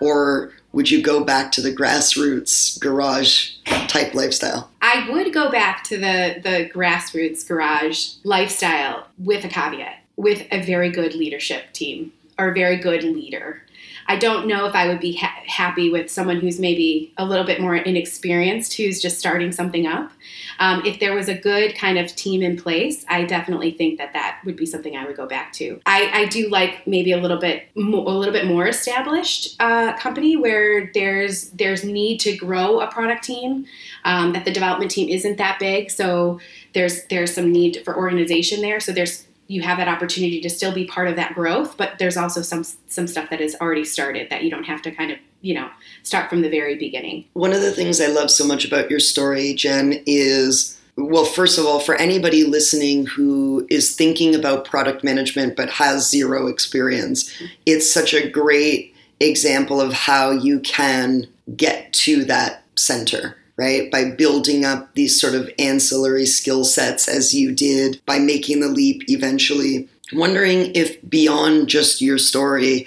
[0.00, 3.52] or would you go back to the grassroots garage
[3.86, 4.70] type lifestyle?
[4.82, 10.60] I would go back to the the grassroots garage lifestyle with a caveat, with a
[10.62, 13.62] very good leadership team or a very good leader.
[14.06, 17.44] I don't know if I would be ha- happy with someone who's maybe a little
[17.44, 20.12] bit more inexperienced, who's just starting something up.
[20.58, 24.12] Um, if there was a good kind of team in place, I definitely think that
[24.12, 25.80] that would be something I would go back to.
[25.86, 29.96] I, I do like maybe a little bit mo- a little bit more established uh,
[29.96, 33.66] company where there's there's need to grow a product team,
[34.04, 36.40] um, that the development team isn't that big, so
[36.72, 38.80] there's there's some need for organization there.
[38.80, 42.16] So there's you have that opportunity to still be part of that growth but there's
[42.16, 45.18] also some some stuff that is already started that you don't have to kind of
[45.40, 45.68] you know
[46.02, 47.24] start from the very beginning.
[47.34, 51.58] One of the things i love so much about your story jen is well first
[51.58, 57.30] of all for anybody listening who is thinking about product management but has zero experience
[57.66, 61.26] it's such a great example of how you can
[61.56, 63.90] get to that center right?
[63.90, 68.68] By building up these sort of ancillary skill sets as you did, by making the
[68.68, 69.88] leap eventually.
[70.12, 72.86] Wondering if beyond just your story,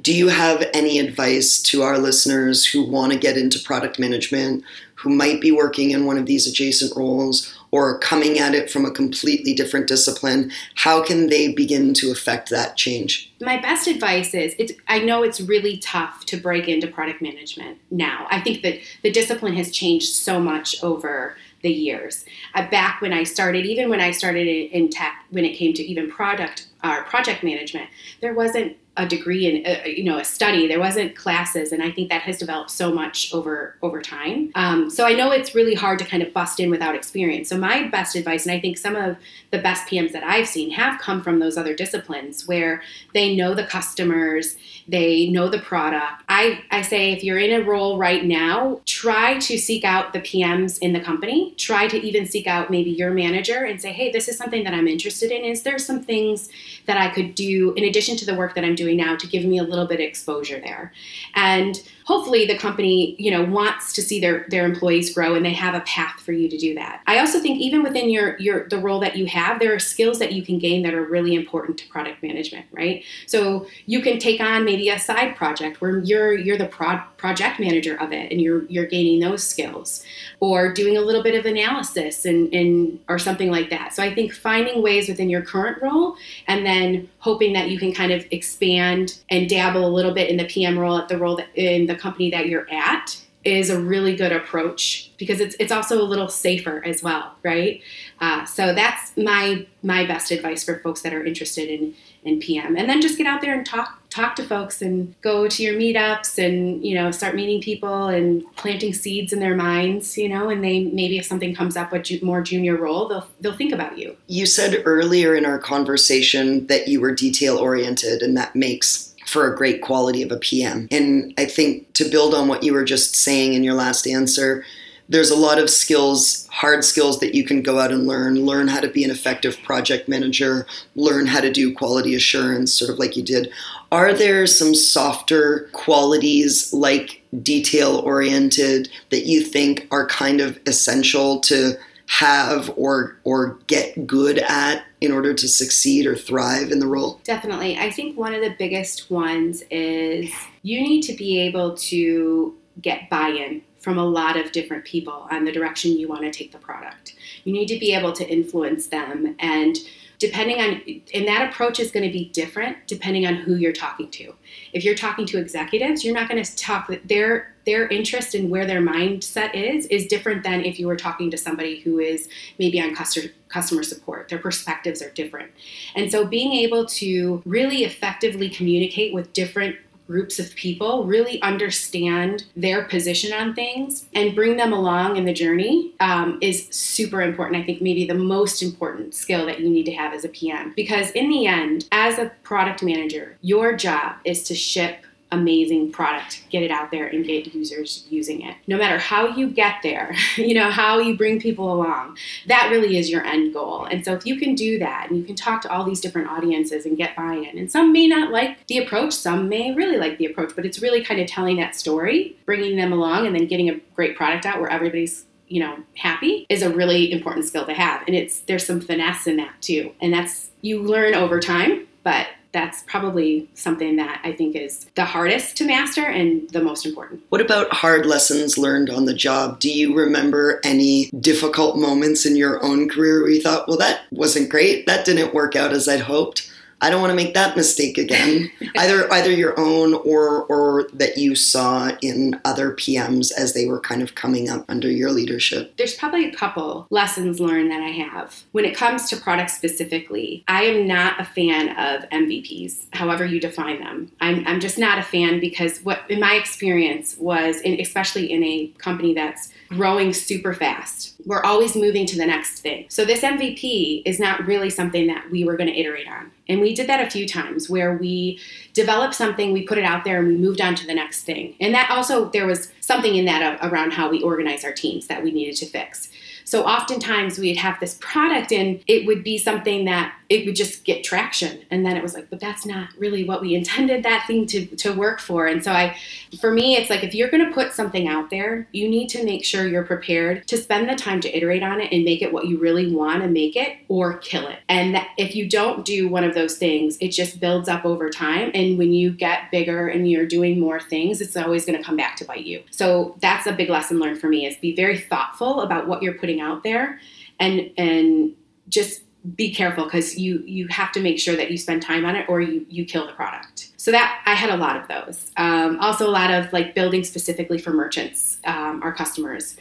[0.00, 4.64] do you have any advice to our listeners who want to get into product management,
[4.94, 8.84] who might be working in one of these adjacent roles, or coming at it from
[8.84, 13.32] a completely different discipline, how can they begin to affect that change?
[13.40, 17.78] My best advice is it's I know it's really tough to break into product management
[17.90, 18.26] now.
[18.30, 22.24] I think that the discipline has changed so much over the years.
[22.54, 25.82] Uh, back when I started, even when I started in tech, when it came to
[25.82, 27.90] even product or uh, project management,
[28.20, 30.66] there wasn't a degree in a, you know a study.
[30.66, 34.50] There wasn't classes and i think that has developed so much over over time.
[34.54, 37.48] Um, so i know it's really hard to kind of bust in without experience.
[37.48, 39.16] So my best advice and i think some of
[39.50, 42.82] the best pms that i've seen have come from those other disciplines where
[43.14, 44.56] they know the customers
[44.88, 46.22] they know the product.
[46.28, 50.20] I i say if you're in a role right now try to seek out the
[50.20, 51.54] pms in the company.
[51.56, 54.74] Try to even seek out maybe your manager and say hey this is something that
[54.74, 55.44] i'm interested in.
[55.44, 56.48] Is there some things
[56.86, 59.26] that i could do in addition to the work that i'm doing doing now to
[59.26, 60.92] give me a little bit of exposure there.
[61.34, 65.52] And hopefully the company, you know, wants to see their their employees grow and they
[65.52, 67.02] have a path for you to do that.
[67.06, 70.18] I also think even within your your the role that you have, there are skills
[70.20, 73.04] that you can gain that are really important to product management, right?
[73.26, 77.58] So you can take on maybe a side project where you're you're the pro- project
[77.58, 80.04] manager of it and you're you're gaining those skills
[80.38, 83.92] or doing a little bit of analysis and, and or something like that.
[83.92, 87.92] So I think finding ways within your current role and then hoping that you can
[87.92, 91.36] kind of expand and dabble a little bit in the PM role at the role
[91.36, 93.16] that, in the company that you're at
[93.46, 97.80] is a really good approach because it's it's also a little safer as well, right?
[98.20, 101.94] Uh, so that's my my best advice for folks that are interested in
[102.24, 105.46] in PM, and then just get out there and talk talk to folks and go
[105.46, 110.18] to your meetups and you know start meeting people and planting seeds in their minds,
[110.18, 113.56] you know, and they maybe if something comes up with more junior role, they'll they'll
[113.56, 114.16] think about you.
[114.26, 119.52] You said earlier in our conversation that you were detail oriented, and that makes for
[119.52, 120.88] a great quality of a PM.
[120.90, 124.64] And I think to build on what you were just saying in your last answer,
[125.10, 128.46] there's a lot of skills, hard skills that you can go out and learn.
[128.46, 132.90] Learn how to be an effective project manager, learn how to do quality assurance, sort
[132.90, 133.52] of like you did.
[133.92, 141.40] Are there some softer qualities like detail oriented that you think are kind of essential
[141.40, 141.74] to
[142.06, 147.20] have or or get good at in order to succeed or thrive in the role?
[147.24, 147.78] Definitely.
[147.78, 150.30] I think one of the biggest ones is
[150.62, 155.44] you need to be able to get buy-in from a lot of different people on
[155.44, 157.14] the direction you want to take the product.
[157.44, 159.76] You need to be able to influence them and
[160.18, 160.80] depending on
[161.14, 164.34] and that approach is going to be different depending on who you're talking to.
[164.72, 168.64] If you're talking to executives you're not going to talk their their interest in where
[168.64, 172.80] their mindset is is different than if you were talking to somebody who is maybe
[172.80, 174.28] on customer customer support.
[174.28, 175.52] Their perspectives are different.
[175.94, 179.76] And so being able to really effectively communicate with different
[180.06, 185.32] groups of people really understand their position on things and bring them along in the
[185.32, 187.60] journey um, is super important.
[187.60, 190.72] I think maybe the most important skill that you need to have as a PM
[190.76, 196.44] because in the end, as a product manager, your job is to ship amazing product.
[196.50, 198.56] Get it out there and get users using it.
[198.66, 202.16] No matter how you get there you know how you bring people along
[202.46, 203.84] that really is your end goal.
[203.84, 206.28] And so if you can do that and you can talk to all these different
[206.28, 210.18] audiences and get buy-in and some may not like the approach some may really like
[210.18, 213.46] the approach but it's really kind of telling that story bringing them along and then
[213.46, 217.66] getting a great product out where everybody's you know happy is a really important skill
[217.66, 218.02] to have.
[218.06, 219.92] And it's there's some finesse in that too.
[220.00, 225.04] And that's you learn over time but that's probably something that I think is the
[225.04, 227.20] hardest to master and the most important.
[227.28, 229.60] What about hard lessons learned on the job?
[229.60, 234.00] Do you remember any difficult moments in your own career where you thought, well, that
[234.10, 236.50] wasn't great, that didn't work out as I'd hoped?
[236.80, 238.50] I don't want to make that mistake again.
[238.76, 243.80] either either your own or or that you saw in other PMs as they were
[243.80, 245.76] kind of coming up under your leadership.
[245.76, 248.44] There's probably a couple lessons learned that I have.
[248.52, 253.40] When it comes to products specifically, I am not a fan of MVPs, however you
[253.40, 254.12] define them.
[254.20, 258.42] I'm, I'm just not a fan because what in my experience was in, especially in
[258.44, 261.15] a company that's growing super fast.
[261.26, 262.86] We're always moving to the next thing.
[262.88, 266.30] So this MVP is not really something that we were going to iterate on.
[266.48, 268.40] And we did that a few times where we
[268.72, 271.56] developed something, we put it out there, and we moved on to the next thing.
[271.60, 275.24] And that also, there was something in that around how we organize our teams that
[275.24, 276.10] we needed to fix.
[276.44, 280.84] So oftentimes we'd have this product and it would be something that it would just
[280.84, 281.60] get traction.
[281.70, 284.66] And then it was like, but that's not really what we intended that thing to,
[284.66, 285.46] to work for.
[285.46, 285.96] And so I,
[286.40, 289.24] for me, it's like if you're going to put something out there, you need to
[289.24, 292.32] make sure you're prepared to spend the time to iterate on it and make it
[292.32, 294.58] what you really want to make it or kill it.
[294.68, 298.50] And if you don't do one of those things, it just builds up over time.
[298.54, 301.96] And when you get bigger and you're doing more things, it's always going to come
[301.96, 302.62] back to bite you.
[302.70, 306.14] So that's a big lesson learned for me is be very thoughtful about what you're
[306.14, 307.00] putting out there
[307.38, 308.32] and and
[308.68, 309.02] just
[309.34, 312.28] be careful because you you have to make sure that you spend time on it
[312.28, 313.72] or you you kill the product.
[313.76, 315.30] So that i had a lot of those.
[315.36, 319.56] Um, also a lot of like building specifically for merchants um, our customers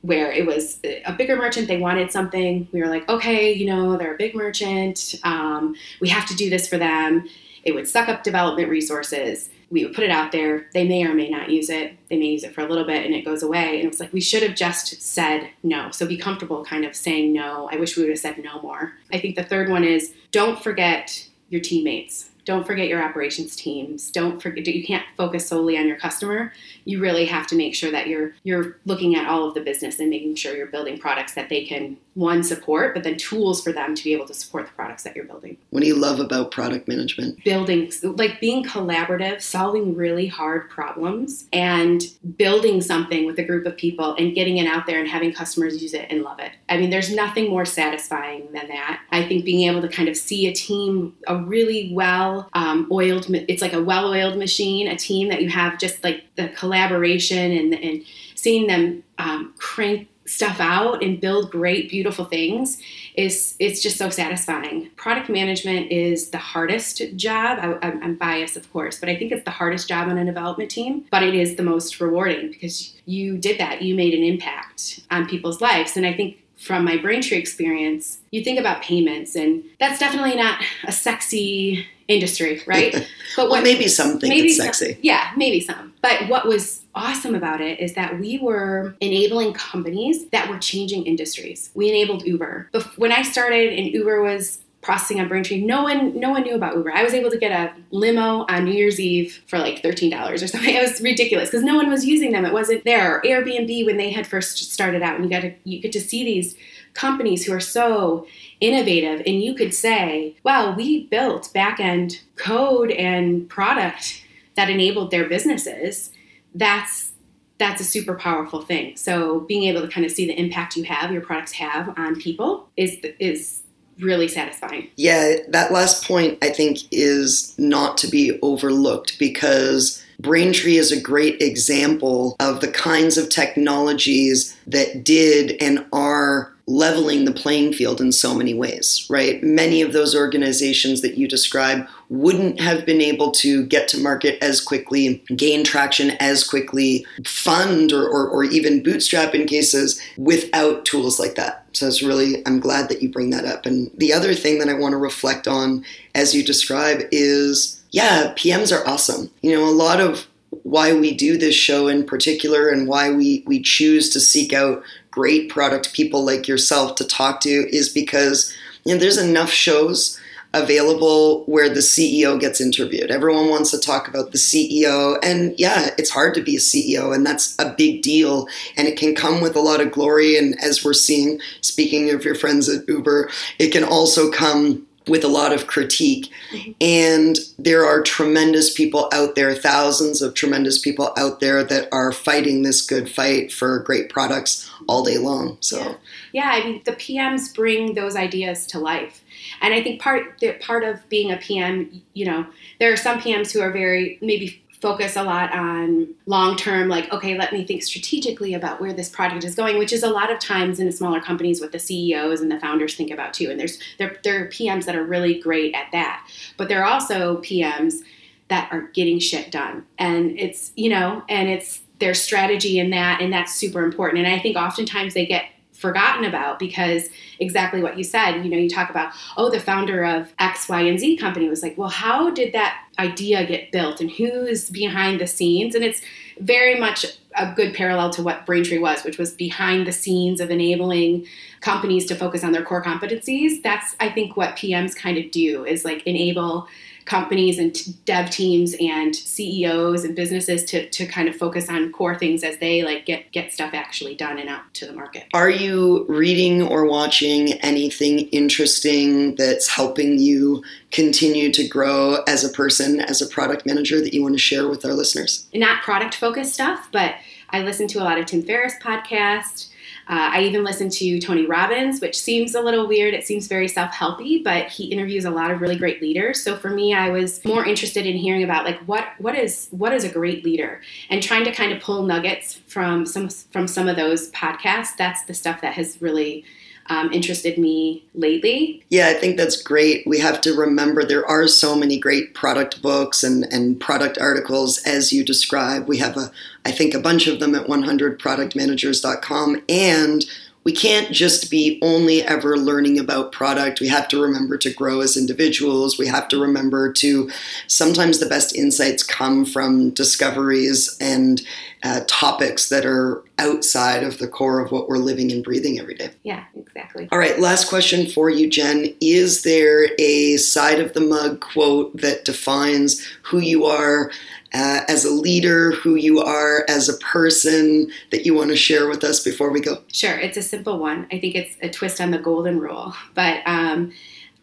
[0.00, 2.68] where it was a bigger merchant they wanted something.
[2.72, 6.48] We were like okay you know they're a big merchant um, we have to do
[6.48, 7.28] this for them.
[7.64, 9.50] It would suck up development resources.
[9.72, 10.66] We would put it out there.
[10.74, 11.96] They may or may not use it.
[12.10, 13.76] They may use it for a little bit and it goes away.
[13.76, 15.90] And it was like, we should have just said no.
[15.90, 17.70] So be comfortable kind of saying no.
[17.72, 18.92] I wish we would have said no more.
[19.12, 24.10] I think the third one is don't forget your teammates don't forget your operations teams.
[24.10, 26.52] Don't forget you can't focus solely on your customer.
[26.84, 30.00] You really have to make sure that you're you're looking at all of the business
[30.00, 33.72] and making sure you're building products that they can one support but then tools for
[33.72, 35.56] them to be able to support the products that you're building.
[35.70, 37.42] What do you love about product management?
[37.44, 42.02] Building like being collaborative solving really hard problems and
[42.36, 45.80] building something with a group of people and getting it out there and having customers
[45.80, 46.52] use it and love it.
[46.68, 49.00] I mean there's nothing more satisfying than that.
[49.10, 53.26] I think being able to kind of see a team a really well um, oiled
[53.30, 57.50] it's like a well oiled machine a team that you have just like the collaboration
[57.52, 58.02] and, and
[58.34, 62.80] seeing them um, crank stuff out and build great beautiful things
[63.16, 64.88] is it's just so satisfying.
[64.96, 67.58] Product management is the hardest job.
[67.82, 70.70] I, am biased of course but i think it's the hardest job on a development
[70.70, 73.82] team but it is the most rewarding because you did that.
[73.82, 75.96] You made an impact on people's lives.
[75.96, 80.62] And i think from my braintree experience you think about payments and that's definitely not
[80.84, 82.94] a sexy industry, right?
[83.34, 84.92] But what well, maybe some think maybe it's sexy.
[84.92, 85.94] Some, yeah, maybe some.
[86.02, 91.06] But what was awesome about it is that we were enabling companies that were changing
[91.06, 91.70] industries.
[91.74, 92.68] We enabled Uber.
[92.96, 96.76] When I started and Uber was processing on Braintree, no one no one knew about
[96.76, 96.92] Uber.
[96.92, 100.42] I was able to get a limo on New Year's Eve for like thirteen dollars
[100.42, 100.74] or something.
[100.82, 102.44] It was ridiculous because no one was using them.
[102.44, 103.16] It wasn't there.
[103.16, 106.00] Or Airbnb when they had first started out, and you got to you get to
[106.00, 106.56] see these
[106.94, 108.26] companies who are so
[108.60, 114.22] innovative and you could say wow we built back end code and product
[114.56, 116.10] that enabled their businesses
[116.54, 117.12] that's
[117.58, 120.84] that's a super powerful thing so being able to kind of see the impact you
[120.84, 123.61] have your products have on people is is
[124.02, 124.88] really satisfying.
[124.96, 131.00] Yeah that last point i think is not to be overlooked because Braintree is a
[131.00, 138.00] great example of the kinds of technologies that did and are leveling the playing field
[138.00, 139.42] in so many ways, right?
[139.42, 144.38] Many of those organizations that you describe wouldn't have been able to get to market
[144.42, 150.84] as quickly, gain traction as quickly, fund or, or, or even bootstrap in cases without
[150.84, 151.66] tools like that.
[151.72, 153.66] So it's really, I'm glad that you bring that up.
[153.66, 155.84] And the other thing that I want to reflect on
[156.14, 159.30] as you describe is yeah, PMs are awesome.
[159.42, 160.26] You know, a lot of
[160.62, 164.82] why we do this show in particular and why we, we choose to seek out
[165.12, 168.52] great product people like yourself to talk to is because
[168.84, 170.18] you know there's enough shows
[170.54, 173.10] available where the CEO gets interviewed.
[173.10, 177.14] Everyone wants to talk about the CEO and yeah, it's hard to be a CEO
[177.14, 178.46] and that's a big deal
[178.76, 182.24] and it can come with a lot of glory and as we're seeing speaking of
[182.24, 186.30] your friends at Uber, it can also come with a lot of critique.
[186.52, 186.72] Mm-hmm.
[186.80, 192.12] And there are tremendous people out there, thousands of tremendous people out there that are
[192.12, 195.56] fighting this good fight for great products all day long.
[195.60, 195.94] So yeah,
[196.32, 199.24] yeah I mean the PMs bring those ideas to life.
[199.60, 202.46] And I think part part of being a PM, you know,
[202.78, 207.10] there are some PMs who are very maybe focus a lot on long term, like,
[207.12, 210.30] okay, let me think strategically about where this project is going, which is a lot
[210.30, 213.48] of times in smaller companies what the CEOs and the founders think about too.
[213.48, 216.26] And there's there, there are PMs that are really great at that.
[216.56, 218.00] But there are also PMs
[218.48, 219.86] that are getting shit done.
[219.98, 224.26] And it's, you know, and it's their strategy in that, and that's super important.
[224.26, 227.08] And I think oftentimes they get forgotten about because
[227.40, 230.80] exactly what you said you know you talk about oh the founder of x y
[230.82, 235.20] and z company was like well how did that idea get built and who's behind
[235.20, 235.74] the scenes.
[235.74, 236.00] And it's
[236.40, 240.50] very much a good parallel to what braintree was which was behind the scenes of
[240.50, 241.26] enabling
[241.60, 243.62] companies to focus on their core competencies.
[243.62, 246.66] That's i think what pms kind of do is like enable
[247.04, 251.92] companies and t- dev teams and CEOs and businesses to, to kind of focus on
[251.92, 255.24] core things as they like get get stuff actually done and out to the market.
[255.34, 262.48] Are you reading or watching anything interesting that's helping you continue to grow as a
[262.48, 265.46] person, as a product manager that you want to share with our listeners?
[265.54, 267.14] Not product focused stuff, but
[267.50, 269.68] I listen to a lot of Tim Ferriss podcast.
[270.08, 273.14] Uh, I even listen to Tony Robbins, which seems a little weird.
[273.14, 276.42] It seems very self-helpy, but he interviews a lot of really great leaders.
[276.42, 279.92] So for me, I was more interested in hearing about like what what is what
[279.92, 280.80] is a great leader
[281.10, 284.96] and trying to kind of pull nuggets from some from some of those podcasts.
[284.96, 286.44] That's the stuff that has really
[286.86, 288.84] um, interested me lately.
[288.88, 290.06] Yeah, I think that's great.
[290.06, 294.78] We have to remember there are so many great product books and, and product articles
[294.84, 295.88] as you describe.
[295.88, 296.30] We have a,
[296.64, 300.24] I think, a bunch of them at 100productmanagers.com, and
[300.64, 303.80] we can't just be only ever learning about product.
[303.80, 305.98] We have to remember to grow as individuals.
[305.98, 307.30] We have to remember to
[307.66, 311.42] sometimes the best insights come from discoveries and
[311.82, 315.94] uh, topics that are outside of the core of what we're living and breathing every
[315.94, 316.10] day.
[316.22, 317.08] Yeah, exactly.
[317.10, 318.94] All right, last question for you, Jen.
[319.00, 324.12] Is there a side of the mug quote that defines who you are?
[324.54, 328.86] Uh, as a leader, who you are as a person that you want to share
[328.86, 329.78] with us before we go?
[329.92, 331.06] Sure, it's a simple one.
[331.10, 333.92] I think it's a twist on the golden rule, but um,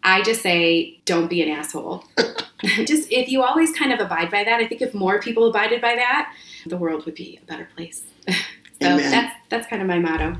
[0.04, 2.06] I just say don't be an asshole.
[2.86, 5.82] just if you always kind of abide by that, I think if more people abided
[5.82, 6.34] by that,
[6.66, 8.04] the world would be a better place.
[8.28, 8.34] so
[8.82, 9.12] Amen.
[9.12, 10.38] that's that's kind of my motto.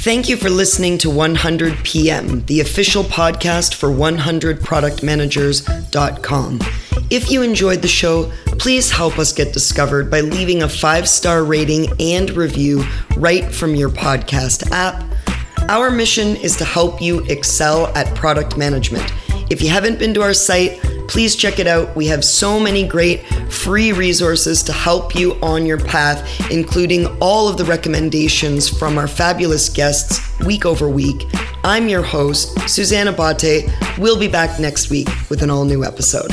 [0.00, 6.60] Thank you for listening to 100 PM, the official podcast for 100productmanagers.com.
[7.10, 11.42] If you enjoyed the show, please help us get discovered by leaving a five star
[11.42, 12.84] rating and review
[13.16, 15.04] right from your podcast app.
[15.68, 19.12] Our mission is to help you excel at product management.
[19.50, 20.78] If you haven't been to our site,
[21.08, 21.96] please check it out.
[21.96, 27.48] We have so many great free resources to help you on your path, including all
[27.48, 31.26] of the recommendations from our fabulous guests week over week.
[31.64, 33.70] I'm your host, Suzanne Abate.
[33.98, 36.30] We'll be back next week with an all new episode.